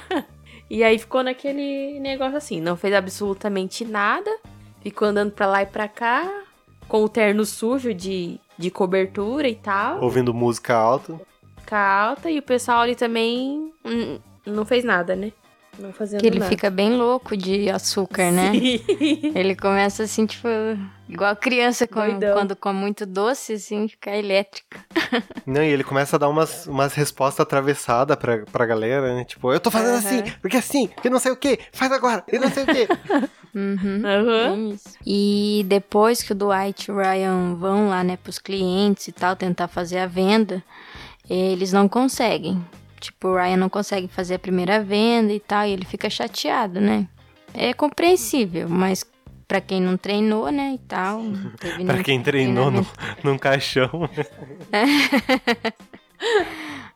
e 0.68 0.82
aí 0.82 0.98
ficou 0.98 1.22
naquele 1.22 2.00
negócio 2.00 2.36
assim, 2.36 2.60
não 2.60 2.76
fez 2.76 2.94
absolutamente 2.94 3.84
nada, 3.84 4.30
ficou 4.80 5.08
andando 5.08 5.32
pra 5.32 5.46
lá 5.46 5.62
e 5.62 5.66
pra 5.66 5.88
cá, 5.88 6.28
com 6.88 7.04
o 7.04 7.08
terno 7.08 7.44
sujo 7.44 7.94
de, 7.94 8.40
de 8.58 8.70
cobertura 8.70 9.48
e 9.48 9.54
tal, 9.54 10.02
Ouvindo 10.02 10.34
música 10.34 10.74
alta. 10.74 11.20
fica 11.60 11.78
alta, 11.78 12.30
e 12.30 12.38
o 12.38 12.42
pessoal 12.42 12.80
ali 12.80 12.94
também 12.94 13.72
hum, 13.84 14.18
não 14.46 14.64
fez 14.64 14.84
nada, 14.84 15.14
né? 15.14 15.32
Não 15.78 15.92
fazendo 15.92 16.20
Que 16.20 16.26
ele 16.26 16.38
nada. 16.38 16.50
fica 16.50 16.70
bem 16.70 16.96
louco 16.96 17.36
de 17.36 17.68
açúcar, 17.70 18.30
né? 18.30 18.52
Ele 19.34 19.56
começa 19.56 20.04
assim, 20.04 20.24
tipo, 20.26 20.46
igual 21.08 21.34
criança 21.34 21.86
com- 21.88 22.20
quando 22.32 22.54
come 22.54 22.78
muito 22.78 23.04
doce, 23.04 23.54
assim, 23.54 23.88
fica 23.88 24.16
elétrica. 24.16 24.78
Não, 25.46 25.62
e 25.62 25.68
ele 25.68 25.82
começa 25.84 26.16
a 26.16 26.18
dar 26.18 26.28
umas, 26.28 26.66
umas 26.66 26.94
respostas 26.94 27.40
atravessadas 27.40 28.16
pra, 28.16 28.44
pra 28.46 28.64
galera, 28.64 29.14
né? 29.14 29.24
Tipo, 29.24 29.52
eu 29.52 29.60
tô 29.60 29.70
fazendo 29.70 29.96
Aham. 29.96 29.98
assim, 29.98 30.22
porque 30.40 30.56
assim, 30.56 30.86
porque 30.88 31.10
não 31.10 31.18
sei 31.18 31.32
o 31.32 31.36
que, 31.36 31.58
faz 31.72 31.90
agora, 31.92 32.24
e 32.32 32.38
não 32.38 32.50
sei 32.50 32.64
o 32.64 32.66
que. 32.66 32.88
Uhum. 33.54 34.72
Isso. 34.72 34.98
E 35.06 35.64
depois 35.68 36.20
que 36.20 36.32
o 36.32 36.34
Dwight 36.34 36.90
e 36.90 36.92
o 36.92 36.96
Ryan 36.96 37.54
vão 37.54 37.88
lá, 37.88 38.02
né, 38.02 38.16
pros 38.16 38.36
clientes 38.40 39.06
e 39.06 39.12
tal, 39.12 39.36
tentar 39.36 39.68
fazer 39.68 39.98
a 39.98 40.06
venda, 40.08 40.60
eles 41.30 41.72
não 41.72 41.88
conseguem. 41.88 42.60
Tipo, 43.04 43.28
o 43.28 43.36
Ryan 43.36 43.58
não 43.58 43.68
consegue 43.68 44.08
fazer 44.08 44.36
a 44.36 44.38
primeira 44.38 44.82
venda 44.82 45.32
e 45.32 45.38
tal, 45.38 45.66
e 45.66 45.72
ele 45.72 45.84
fica 45.84 46.08
chateado, 46.08 46.80
né? 46.80 47.06
É 47.52 47.74
compreensível, 47.74 48.66
mas 48.66 49.04
pra 49.46 49.60
quem 49.60 49.80
não 49.80 49.98
treinou, 49.98 50.50
né, 50.50 50.72
e 50.74 50.78
tal... 50.78 51.20
nenhum 51.76 52.02
quem 52.02 52.22
treinou 52.22 52.70
no, 52.70 52.86
num 53.22 53.36
caixão. 53.36 54.08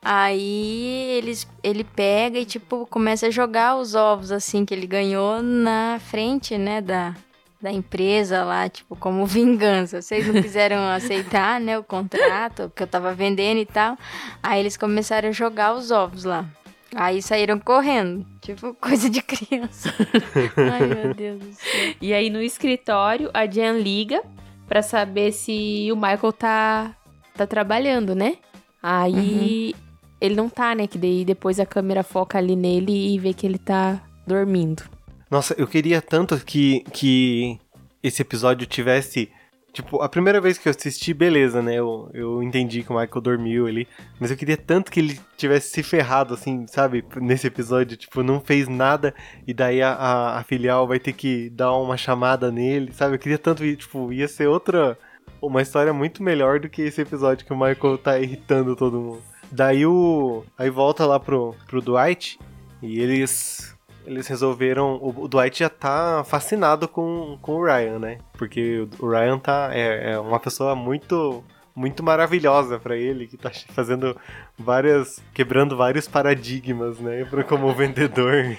Aí 0.01 1.19
eles, 1.19 1.47
ele 1.63 1.85
pega 1.85 2.39
e, 2.39 2.47
tipo, 2.47 2.87
começa 2.87 3.27
a 3.27 3.31
jogar 3.31 3.77
os 3.77 3.95
ovos, 3.95 4.33
assim, 4.33 4.65
que 4.65 4.73
ele 4.73 4.87
ganhou 4.87 5.43
na 5.43 6.01
frente, 6.01 6.57
né, 6.57 6.81
da, 6.81 7.15
da 7.61 7.73
empresa 7.73 8.45
lá, 8.45 8.69
tipo, 8.69 8.95
como 8.97 9.27
vingança. 9.27 10.01
Vocês 10.01 10.27
não 10.27 10.41
quiseram 10.41 10.79
aceitar, 10.91 11.61
né, 11.61 11.79
o 11.79 11.85
contrato 11.85 12.73
que 12.75 12.83
eu 12.83 12.87
tava 12.87 13.15
vendendo 13.15 13.59
e 13.59 13.67
tal. 13.67 13.97
Aí 14.43 14.61
eles 14.61 14.77
começaram 14.77 15.29
a 15.29 15.33
jogar 15.33 15.75
os 15.75 15.91
ovos 15.91 16.25
lá. 16.25 16.47
Aí 16.95 17.21
saíram 17.21 17.59
correndo, 17.59 18.25
tipo, 18.41 18.75
coisa 18.81 19.11
de 19.11 19.21
criança. 19.23 19.93
Ai, 20.73 20.87
meu 20.87 21.15
Deus 21.15 21.41
do 21.41 21.53
céu. 21.53 21.95
E 22.01 22.15
aí 22.15 22.31
no 22.31 22.41
escritório, 22.41 23.31
a 23.35 23.47
Jan 23.47 23.79
liga 23.79 24.23
pra 24.67 24.83
saber 24.83 25.33
se 25.33 25.89
o 25.93 25.97
Michael 25.97 26.33
tá, 26.33 26.97
tá 27.35 27.47
trabalhando, 27.47 28.15
né? 28.15 28.37
Aí 28.83 29.75
ele 30.21 30.35
não 30.35 30.49
tá, 30.49 30.75
né? 30.75 30.87
Que 30.87 30.97
daí 30.97 31.25
depois 31.25 31.59
a 31.59 31.67
câmera 31.67 32.03
foca 32.03 32.39
ali 32.39 32.57
nele 32.57 33.15
e 33.15 33.19
vê 33.19 33.35
que 33.35 33.47
ele 33.47 33.59
tá 33.59 34.01
dormindo. 34.27 34.98
Nossa, 35.31 35.55
eu 35.59 35.67
queria 35.67 36.01
tanto 36.01 36.43
que, 36.45 36.81
que 36.93 37.59
esse 38.03 38.23
episódio 38.23 38.67
tivesse. 38.67 39.31
Tipo, 39.73 40.01
a 40.01 40.09
primeira 40.09 40.41
vez 40.41 40.57
que 40.57 40.67
eu 40.67 40.71
assisti, 40.71 41.13
beleza, 41.13 41.61
né? 41.61 41.75
Eu, 41.75 42.11
eu 42.15 42.43
entendi 42.43 42.83
que 42.83 42.91
o 42.91 42.99
Michael 42.99 43.21
dormiu 43.21 43.67
ali. 43.67 43.87
Mas 44.19 44.31
eu 44.31 44.37
queria 44.37 44.57
tanto 44.57 44.91
que 44.91 44.99
ele 44.99 45.21
tivesse 45.37 45.71
se 45.71 45.83
ferrado, 45.83 46.35
assim, 46.35 46.67
sabe? 46.67 47.05
Nesse 47.17 47.47
episódio. 47.47 47.97
Tipo, 47.97 48.23
não 48.23 48.41
fez 48.41 48.67
nada. 48.67 49.15
E 49.47 49.53
daí 49.53 49.83
a, 49.83 49.93
a, 49.93 50.39
a 50.39 50.43
filial 50.43 50.89
vai 50.89 50.99
ter 50.99 51.13
que 51.13 51.51
dar 51.51 51.75
uma 51.75 51.97
chamada 51.97 52.51
nele, 52.51 52.93
sabe? 52.93 53.15
Eu 53.15 53.19
queria 53.19 53.39
tanto. 53.39 53.63
Tipo, 53.77 54.13
ia 54.13 54.27
ser 54.27 54.49
outra. 54.49 54.99
Uma 55.41 55.63
história 55.63 55.93
muito 55.93 56.23
melhor 56.23 56.59
do 56.59 56.69
que 56.69 56.83
esse 56.83 57.03
episódio 57.03 57.47
que 57.47 57.53
o 57.53 57.57
Michael 57.57 57.99
tá 57.99 58.19
irritando 58.19 58.75
todo 58.75 59.01
mundo. 59.01 59.23
Daí 59.53 59.85
o. 59.87 60.45
Aí 60.57 60.71
volta 60.71 61.07
lá 61.07 61.21
pro, 61.21 61.55
pro 61.67 61.83
Dwight. 61.83 62.39
E 62.83 62.99
eles. 63.01 63.78
Eles 64.09 64.27
resolveram. 64.27 64.99
O, 65.03 65.29
Dwight 65.29 65.59
já 65.59 65.69
tá 65.69 66.25
fascinado 66.25 66.89
com, 66.89 67.39
com 67.43 67.57
o 67.57 67.65
Ryan, 67.65 67.99
né? 67.99 68.19
Porque 68.33 68.89
o, 68.99 69.11
Ryan 69.11 69.39
tá. 69.39 69.69
É, 69.73 70.13
é 70.13 70.19
uma 70.19 70.41
pessoa 70.41 70.75
muito. 70.75 71.45
Muito 71.77 72.03
maravilhosa 72.03 72.77
pra 72.77 72.97
ele, 72.97 73.29
que 73.29 73.37
tá 73.37 73.53
fazendo 73.69 74.17
várias. 74.59 75.23
quebrando 75.33 75.77
vários 75.77 76.09
paradigmas, 76.09 76.99
né? 76.99 77.25
Pra, 77.27 77.45
como 77.45 77.73
vendedor. 77.73 78.57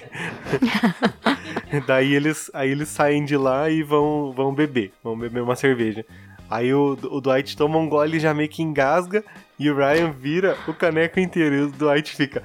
Daí 1.86 2.14
eles, 2.14 2.50
aí 2.54 2.72
eles 2.72 2.88
saem 2.88 3.26
de 3.26 3.36
lá 3.36 3.70
e 3.70 3.84
vão, 3.84 4.32
vão 4.32 4.54
beber. 4.54 4.94
Vão 5.04 5.18
beber 5.18 5.42
uma 5.42 5.58
cerveja. 5.58 6.06
Aí 6.50 6.74
o, 6.74 6.98
o 7.12 7.20
Dwight 7.20 7.58
toma 7.58 7.78
um 7.78 7.90
gole 7.90 8.18
e 8.18 8.20
já 8.22 8.34
meio 8.34 8.48
que 8.48 8.64
engasga. 8.64 9.24
E 9.60 9.70
o 9.70 9.76
Ryan 9.76 10.12
vira 10.12 10.58
o 10.66 10.74
caneco 10.74 11.20
inteiro. 11.20 11.56
E 11.56 11.62
o 11.64 11.72
Dwight 11.72 12.16
fica. 12.16 12.42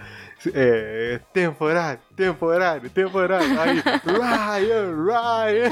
É, 0.53 1.21
temporário, 1.33 2.01
temporário, 2.17 2.91
temporário. 2.91 3.61
Aí, 3.61 3.81
Ryan, 4.05 4.95
Ryan. 5.05 5.71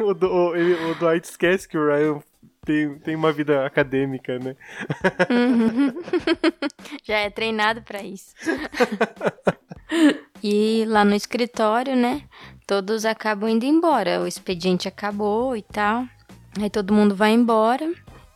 o, 0.00 0.26
o, 0.26 0.56
ele- 0.56 0.90
o 0.90 0.94
Dwight 0.96 1.28
esquece 1.28 1.68
que 1.68 1.76
o 1.78 1.86
Ryan 1.86 2.20
tem, 2.64 2.98
tem 2.98 3.14
uma 3.16 3.32
vida 3.32 3.64
acadêmica, 3.66 4.38
né? 4.38 4.56
Já 7.04 7.18
é 7.18 7.30
treinado 7.30 7.82
pra 7.82 8.02
isso. 8.02 8.34
e 10.42 10.84
lá 10.86 11.04
no 11.04 11.14
escritório, 11.14 11.94
né? 11.96 12.22
Todos 12.66 13.04
acabam 13.04 13.48
indo 13.48 13.64
embora. 13.64 14.20
O 14.20 14.26
expediente 14.26 14.88
acabou 14.88 15.56
e 15.56 15.62
tal. 15.62 16.04
Aí 16.60 16.70
todo 16.70 16.94
mundo 16.94 17.14
vai 17.14 17.32
embora. 17.32 17.90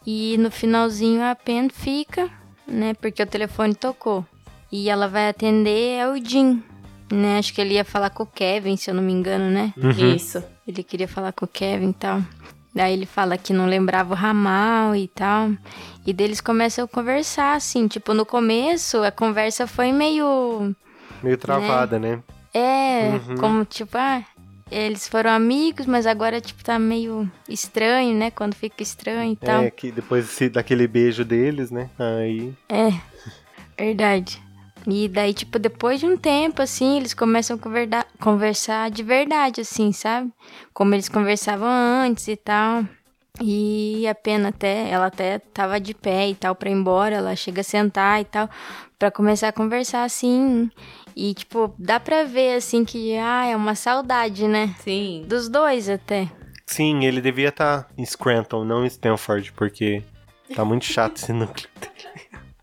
E 0.07 0.37
no 0.38 0.50
finalzinho 0.50 1.22
a 1.22 1.35
Pen 1.35 1.68
fica, 1.70 2.31
né? 2.66 2.94
Porque 2.94 3.22
o 3.22 3.27
telefone 3.27 3.74
tocou. 3.74 4.24
E 4.70 4.88
ela 4.88 5.07
vai 5.09 5.29
atender 5.29 5.98
é 5.98 6.09
o 6.09 6.16
Jim. 6.24 6.62
Né? 7.12 7.38
Acho 7.38 7.53
que 7.55 7.61
ele 7.61 7.74
ia 7.74 7.85
falar 7.85 8.11
com 8.11 8.22
o 8.22 8.27
Kevin, 8.27 8.77
se 8.77 8.90
eu 8.90 8.94
não 8.94 9.03
me 9.03 9.12
engano, 9.12 9.50
né? 9.50 9.72
Isso. 10.14 10.42
Ele 10.66 10.83
queria 10.83 11.07
falar 11.07 11.33
com 11.33 11.44
o 11.44 11.48
Kevin 11.48 11.90
e 11.90 11.92
tal. 11.92 12.22
Daí 12.74 12.92
ele 12.92 13.07
fala 13.07 13.38
que 13.38 13.53
não 13.53 13.66
lembrava 13.66 14.14
o 14.14 14.16
ramal 14.16 14.96
e 14.96 15.07
tal. 15.07 15.50
E 16.05 16.12
daí 16.12 16.27
eles 16.27 16.40
começam 16.40 16.85
a 16.85 16.88
conversar, 16.88 17.55
assim. 17.55 17.87
Tipo, 17.87 18.14
no 18.14 18.27
começo 18.27 19.03
a 19.05 19.12
conversa 19.12 19.66
foi 19.66 19.92
meio. 19.92 20.74
Meio 21.22 21.38
travada, 21.38 21.98
né? 21.98 22.20
É, 22.53 23.11
Uhum. 23.29 23.37
como 23.37 23.64
tipo, 23.64 23.96
ah, 23.96 24.22
eles 24.70 25.07
foram 25.07 25.31
amigos, 25.31 25.87
mas 25.87 26.07
agora, 26.07 26.40
tipo, 26.40 26.64
tá 26.64 26.79
meio 26.79 27.31
estranho, 27.48 28.14
né? 28.14 28.31
Quando 28.31 28.55
fica 28.55 28.83
estranho 28.83 29.33
e 29.33 29.37
tal. 29.37 29.62
É, 29.62 29.70
que 29.70 29.90
depois 29.90 30.38
daquele 30.50 30.87
beijo 30.87 31.24
deles, 31.24 31.70
né? 31.70 31.90
Aí. 31.98 32.53
É, 32.68 32.90
verdade. 33.79 34.42
E 34.87 35.09
daí, 35.09 35.33
tipo, 35.33 35.59
depois 35.59 36.00
de 36.00 36.07
um 36.07 36.16
tempo, 36.16 36.61
assim, 36.61 36.98
eles 36.98 37.14
começam 37.14 37.59
a 37.59 38.22
conversar 38.22 38.90
de 38.90 39.03
verdade, 39.03 39.62
assim, 39.62 39.92
sabe? 39.92 40.31
Como 40.74 40.94
eles 40.94 41.09
conversavam 41.09 41.68
antes 41.68 42.29
e 42.29 42.37
tal. 42.37 42.85
E 43.40 44.07
a 44.07 44.14
pena 44.14 44.50
até, 44.50 44.88
ela 44.88 45.07
até 45.07 45.38
tava 45.38 45.81
de 45.81 45.92
pé 45.92 46.29
e 46.29 46.35
tal 46.35 46.55
pra 46.55 46.70
ir 46.70 46.74
embora, 46.74 47.16
ela 47.16 47.35
chega 47.35 47.62
a 47.62 47.64
sentar 47.64 48.20
e 48.20 48.24
tal, 48.24 48.48
pra 48.98 49.11
começar 49.11 49.48
a 49.48 49.53
conversar 49.53 50.05
assim. 50.05 50.70
E, 51.16 51.33
tipo, 51.35 51.72
dá 51.79 52.00
pra 52.00 52.24
ver, 52.24 52.57
assim, 52.57 52.85
que, 52.85 53.16
ah, 53.16 53.46
é 53.46 53.55
uma 53.57 53.74
saudade, 53.74 54.48
né? 54.48 54.74
Sim. 54.81 55.24
Dos 55.29 55.48
dois 55.48 55.88
até. 55.88 56.29
Sim, 56.66 57.05
ele 57.05 57.20
devia 57.20 57.50
estar 57.50 57.88
em 57.96 58.05
Scranton, 58.05 58.64
não 58.64 58.85
em 58.85 58.88
Stanford, 58.88 59.53
porque 59.53 60.03
tá 60.55 60.64
muito 60.64 60.85
chato 60.87 61.16
esse 61.18 61.33
núcleo. 61.33 61.68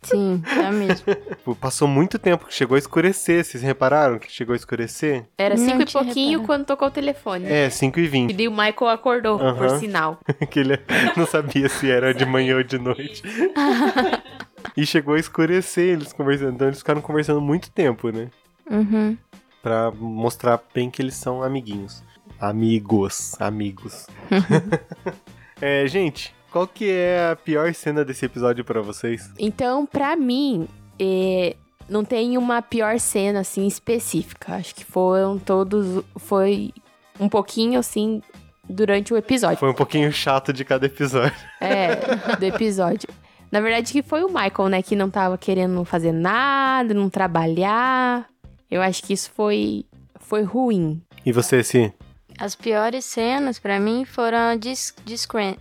Sim, 0.04 0.42
tá 0.44 0.72
mesmo. 0.72 1.06
Passou 1.62 1.88
muito 1.88 2.18
tempo 2.18 2.46
que 2.48 2.54
chegou 2.54 2.76
a 2.76 2.80
escurecer. 2.80 3.46
Vocês 3.46 3.62
repararam 3.62 4.18
que 4.18 4.32
chegou 4.32 4.54
a 4.54 4.56
escurecer? 4.56 5.26
Era 5.38 5.56
Não 5.56 5.64
cinco 5.64 5.82
e 5.84 5.86
tinha 5.86 6.04
pouquinho 6.04 6.30
reparado. 6.40 6.48
quando 6.48 6.66
tocou 6.66 6.88
o 6.88 6.92
telefone. 6.92 7.46
É, 7.46 7.70
5 7.70 8.00
e 8.00 8.04
E 8.04 8.08
20 8.08 8.34
daí 8.34 8.48
o 8.48 8.52
Michael 8.52 8.90
acordou, 8.90 9.38
por 9.38 9.46
Aham. 9.46 9.80
sinal. 9.80 10.20
que 10.50 10.60
ele 10.60 10.80
não 11.16 11.28
sabia 11.28 11.70
se 11.70 11.90
era 11.90 12.14
de 12.16 12.26
manhã 12.26 12.58
ou 12.58 12.64
de 12.64 12.80
noite. 12.80 13.22
e 14.76 14.86
chegou 14.88 15.14
a 15.14 15.20
escurecer 15.20 15.90
eles 15.94 16.12
conversando. 16.12 16.54
Então 16.56 16.68
eles 16.68 16.80
ficaram 16.80 17.02
conversando 17.02 17.40
muito 17.40 17.70
tempo, 17.72 18.10
né? 18.10 18.30
Uhum. 18.70 19.18
Pra 19.62 19.92
mostrar 19.92 20.62
bem 20.74 20.90
que 20.90 21.02
eles 21.02 21.16
são 21.16 21.44
amiguinhos. 21.44 22.04
Amigos, 22.40 23.40
amigos. 23.40 24.08
é, 25.62 25.86
gente, 25.88 26.34
qual 26.52 26.68
que 26.68 26.90
é 26.90 27.30
a 27.32 27.36
pior 27.36 27.74
cena 27.74 28.04
desse 28.04 28.26
episódio 28.26 28.66
pra 28.66 28.82
vocês? 28.82 29.32
Então, 29.38 29.86
pra 29.86 30.16
mim, 30.16 30.68
é, 31.00 31.56
não 31.88 32.04
tem 32.04 32.38
uma 32.38 32.62
pior 32.62 33.00
cena 33.00 33.42
assim 33.42 33.68
específica. 33.68 34.56
Acho 34.56 34.74
que 34.74 34.84
foram 34.84 35.38
todos. 35.38 36.04
Foi 36.18 36.74
um 37.20 37.30
pouquinho 37.30 37.80
assim 37.80 38.22
durante 38.68 39.14
o 39.14 39.18
episódio. 39.18 39.58
Foi 39.58 39.70
um 39.70 39.76
pouquinho 39.76 40.12
chato 40.12 40.52
de 40.52 40.66
cada 40.66 40.86
episódio. 40.86 41.38
É, 41.60 41.96
do 42.36 42.44
episódio. 42.44 43.08
Na 43.52 43.60
verdade, 43.60 43.92
que 43.92 44.02
foi 44.02 44.24
o 44.24 44.28
Michael, 44.28 44.70
né? 44.70 44.82
Que 44.82 44.96
não 44.96 45.10
tava 45.10 45.38
querendo 45.38 45.84
fazer 45.84 46.14
nada, 46.14 46.94
não 46.94 47.10
trabalhar. 47.10 48.26
Eu 48.72 48.82
acho 48.82 49.04
que 49.04 49.12
isso 49.12 49.30
foi, 49.32 49.86
foi 50.22 50.44
ruim. 50.44 51.04
E 51.26 51.34
você, 51.34 51.62
se 51.62 51.94
As 52.40 52.56
piores 52.56 53.04
cenas 53.04 53.60
pra 53.60 53.82
mim 53.82 54.06
foram 54.06 54.56
de, 54.58 54.72
de, 55.04 55.16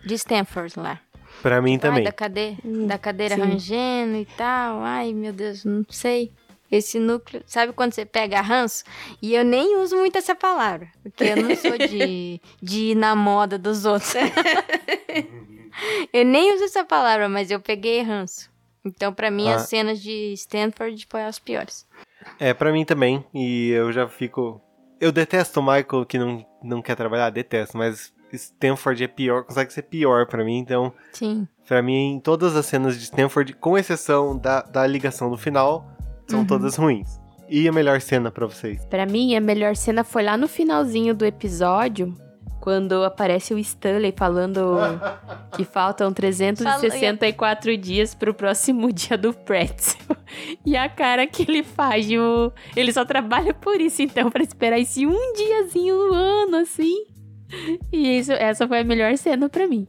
de 0.07 0.15
Stanford 0.15 0.79
lá. 0.79 1.01
Pra 1.43 1.61
mim 1.61 1.73
Ai, 1.73 1.79
também. 1.79 2.05
da, 2.05 2.13
cade... 2.13 2.57
da 2.87 2.99
cadeira 2.99 3.35
sim. 3.35 3.41
rangendo 3.41 4.17
e 4.17 4.27
tal. 4.37 4.81
Ai, 4.83 5.13
meu 5.13 5.33
Deus, 5.33 5.65
não 5.65 5.85
sei. 5.89 6.33
Esse 6.71 7.01
núcleo. 7.01 7.43
Sabe 7.47 7.73
quando 7.73 7.95
você 7.95 8.05
pega 8.05 8.41
ranço? 8.41 8.85
E 9.21 9.35
eu 9.35 9.45
nem 9.45 9.77
uso 9.79 9.97
muito 9.97 10.17
essa 10.17 10.37
palavra. 10.37 10.89
Porque 11.03 11.25
eu 11.25 11.37
não 11.37 11.57
sou 11.57 11.77
de, 11.77 12.41
de 12.63 12.79
ir 12.91 12.95
na 12.95 13.17
moda 13.17 13.59
dos 13.59 13.85
outros. 13.85 14.15
eu 16.13 16.25
nem 16.25 16.55
uso 16.55 16.65
essa 16.65 16.85
palavra, 16.85 17.29
mas 17.29 17.51
eu 17.51 17.59
peguei 17.59 18.03
ranço. 18.03 18.50
Então, 18.85 19.13
pra 19.13 19.31
mim, 19.31 19.49
Ah. 19.49 19.57
as 19.57 19.69
cenas 19.69 20.01
de 20.01 20.33
Stanford 20.35 21.07
foi 21.11 21.23
as 21.25 21.39
piores. 21.39 21.87
É, 22.39 22.55
pra 22.55 22.73
mim 22.73 22.85
também. 22.85 23.25
E 23.35 23.71
eu 23.71 23.93
já 23.93 24.09
fico. 24.09 24.61
Eu 25.01 25.11
detesto 25.13 25.61
o 25.61 25.63
Michael 25.63 26.05
que 26.07 26.19
não, 26.19 26.45
não 26.63 26.83
quer 26.83 26.95
trabalhar, 26.95 27.31
detesto, 27.31 27.77
mas 27.79 28.13
Stanford 28.33 29.03
é 29.05 29.09
pior, 29.09 29.45
consegue 29.45 29.73
ser 29.73 29.83
pior 29.83 30.27
pra 30.27 30.45
mim, 30.45 30.59
então. 30.59 30.93
Sim. 31.13 31.47
Pra 31.67 31.83
mim, 31.83 32.21
todas 32.23 32.55
as 32.57 32.67
cenas 32.67 32.97
de 32.97 33.05
Stanford, 33.05 33.53
com 33.55 33.77
exceção 33.79 34.37
da, 34.37 34.63
da 34.63 34.87
ligação 34.87 35.31
do 35.31 35.37
final, 35.39 35.87
são 36.29 36.41
Uhum. 36.41 36.47
todas 36.47 36.77
ruins. 36.77 37.19
E 37.49 37.67
a 37.67 37.73
melhor 37.73 38.01
cena 38.01 38.31
pra 38.31 38.47
vocês? 38.47 38.85
Pra 38.87 39.07
mim, 39.07 39.35
a 39.35 39.41
melhor 39.41 39.75
cena 39.75 40.05
foi 40.05 40.23
lá 40.23 40.37
no 40.37 40.47
finalzinho 40.47 41.15
do 41.15 41.25
episódio, 41.25 42.15
quando 42.61 43.03
aparece 43.05 43.55
o 43.55 43.59
Stanley 43.59 44.13
falando 44.17 44.77
que 45.57 45.65
faltam 45.65 46.13
364 46.13 47.77
dias 47.77 48.15
pro 48.15 48.35
próximo 48.35 48.93
dia 48.93 49.17
do 49.17 49.33
Pretzel. 49.33 49.99
E 50.65 50.77
a 50.77 50.89
cara 50.89 51.27
que 51.27 51.43
ele 51.49 51.63
faz, 51.63 52.07
o- 52.11 52.53
ele 52.77 52.93
só 52.93 53.05
trabalha 53.05 53.53
por 53.55 53.81
isso, 53.81 54.03
então, 54.03 54.31
pra 54.31 54.43
esperar 54.43 54.79
esse 54.79 55.07
um 55.07 55.33
diazinho 55.33 55.97
no 56.09 56.15
ano, 56.15 56.57
assim. 56.59 57.05
E 57.93 58.19
isso, 58.19 58.33
essa 58.33 58.69
foi 58.69 58.81
a 58.81 58.85
melhor 58.85 59.17
cena 59.17 59.49
pra 59.49 59.67
mim. 59.67 59.87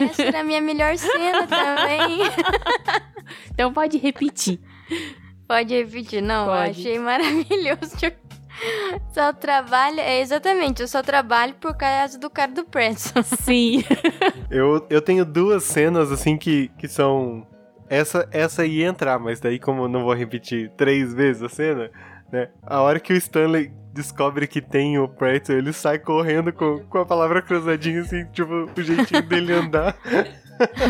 Essa 0.00 0.22
era 0.22 0.40
a 0.40 0.44
minha 0.44 0.60
melhor 0.62 0.96
cena 0.96 1.46
também. 1.46 2.18
Então 3.52 3.72
pode 3.72 3.98
repetir. 3.98 4.58
Pode 5.46 5.74
repetir, 5.74 6.22
não, 6.22 6.46
eu 6.46 6.52
Pode. 6.52 6.70
achei 6.80 6.98
maravilhoso. 6.98 7.96
Só 9.12 9.32
trabalho, 9.32 10.00
é 10.00 10.20
exatamente, 10.20 10.82
eu 10.82 10.88
só 10.88 11.02
trabalho 11.02 11.54
por 11.54 11.74
causa 11.76 12.18
do 12.18 12.30
cara 12.30 12.52
do 12.52 12.64
Pretzel. 12.64 13.22
Sim. 13.42 13.84
Eu, 14.50 14.86
eu 14.88 15.02
tenho 15.02 15.24
duas 15.24 15.64
cenas, 15.64 16.10
assim, 16.10 16.36
que, 16.36 16.68
que 16.78 16.88
são. 16.88 17.46
Essa, 17.88 18.26
essa 18.30 18.64
ia 18.64 18.86
entrar, 18.86 19.18
mas 19.18 19.38
daí, 19.38 19.58
como 19.58 19.82
eu 19.82 19.88
não 19.88 20.04
vou 20.04 20.14
repetir 20.14 20.70
três 20.78 21.12
vezes 21.12 21.42
a 21.42 21.48
cena, 21.48 21.90
né? 22.32 22.48
A 22.62 22.80
hora 22.80 22.98
que 22.98 23.12
o 23.12 23.16
Stanley 23.16 23.70
descobre 23.92 24.46
que 24.46 24.62
tem 24.62 24.98
o 24.98 25.06
Pretzel, 25.06 25.58
ele 25.58 25.74
sai 25.74 25.98
correndo 25.98 26.52
com, 26.54 26.78
com 26.88 26.98
a 26.98 27.04
palavra 27.04 27.42
cruzadinha, 27.42 28.00
assim, 28.00 28.24
tipo, 28.32 28.70
o 28.74 28.82
jeitinho 28.82 29.22
dele 29.22 29.52
andar. 29.52 29.94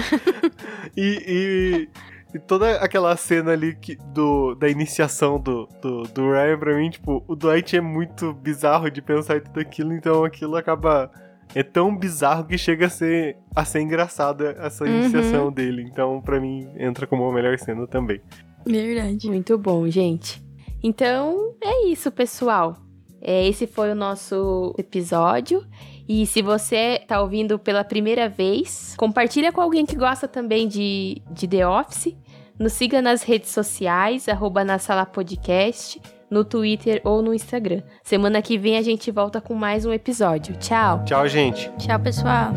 e, 0.97 1.89
e, 2.35 2.39
toda 2.39 2.77
aquela 2.77 3.17
cena 3.17 3.53
ali 3.53 3.75
que, 3.75 3.97
do, 4.15 4.55
da 4.55 4.69
iniciação 4.69 5.39
do, 5.39 5.69
do, 5.81 6.03
do 6.05 6.31
Ryan, 6.31 6.59
pra 6.59 6.77
mim, 6.77 6.91
tipo, 6.91 7.23
o 7.27 7.37
Dwight 7.37 7.77
é 7.77 7.81
muito 7.81 8.33
bizarro 8.33 8.91
de 8.91 9.01
pensar 9.03 9.37
em 9.37 9.41
tudo 9.41 9.61
aquilo, 9.61 9.93
então 9.93 10.25
aquilo 10.25 10.57
acaba 10.57 11.11
é 11.55 11.63
tão 11.63 11.95
bizarro 11.95 12.45
que 12.45 12.57
chega 12.57 12.87
a 12.87 12.89
ser, 12.91 13.37
a 13.55 13.65
ser 13.65 13.81
engraçada 13.81 14.57
essa 14.59 14.85
Uhum. 14.85 14.91
iniciação 15.03 15.53
dele. 15.53 15.83
Então, 15.83 16.21
pra 16.21 16.41
mim, 16.41 16.67
entra 16.79 17.07
como 17.07 17.25
a 17.29 17.33
melhor 17.33 17.59
cena 17.59 17.87
também. 17.87 18.21
Verdade. 18.65 19.29
Muito 19.29 19.59
bom, 19.59 19.87
gente. 19.89 20.43
Então, 20.83 21.55
é 21.63 21.87
isso, 21.89 22.11
pessoal. 22.11 22.77
É, 23.21 23.47
esse 23.47 23.67
foi 23.67 23.93
o 23.93 23.95
nosso 23.95 24.75
episódio. 24.79 25.65
E 26.09 26.27
se 26.27 26.43
você 26.43 27.01
tá 27.07 27.21
ouvindo 27.21 27.59
pela 27.59 27.85
primeira 27.85 28.29
vez, 28.29 28.95
compartilha 28.97 29.53
com 29.53 29.61
alguém 29.61 29.87
que 29.87 29.95
gosta 29.95 30.27
também 30.27 30.67
de, 30.67 31.23
de 31.31 31.47
The 31.47 31.67
Office. 31.67 32.17
Nos 32.63 32.75
siga 32.75 33.03
nas 33.03 33.25
redes 33.25 33.51
sociais, 33.51 34.29
arroba 34.29 34.63
na 34.63 34.79
sala 34.79 35.05
podcast, 35.05 36.01
no 36.31 36.45
Twitter 36.45 37.01
ou 37.03 37.21
no 37.21 37.35
Instagram. 37.35 37.83
Semana 38.05 38.41
que 38.41 38.57
vem 38.57 38.79
a 38.79 38.83
gente 38.83 39.11
volta 39.11 39.41
com 39.41 39.53
mais 39.53 39.85
um 39.85 39.93
episódio. 39.93 40.55
Tchau! 40.59 41.03
Tchau, 41.05 41.27
gente. 41.27 41.69
Tchau, 41.77 41.99
pessoal. 41.99 42.53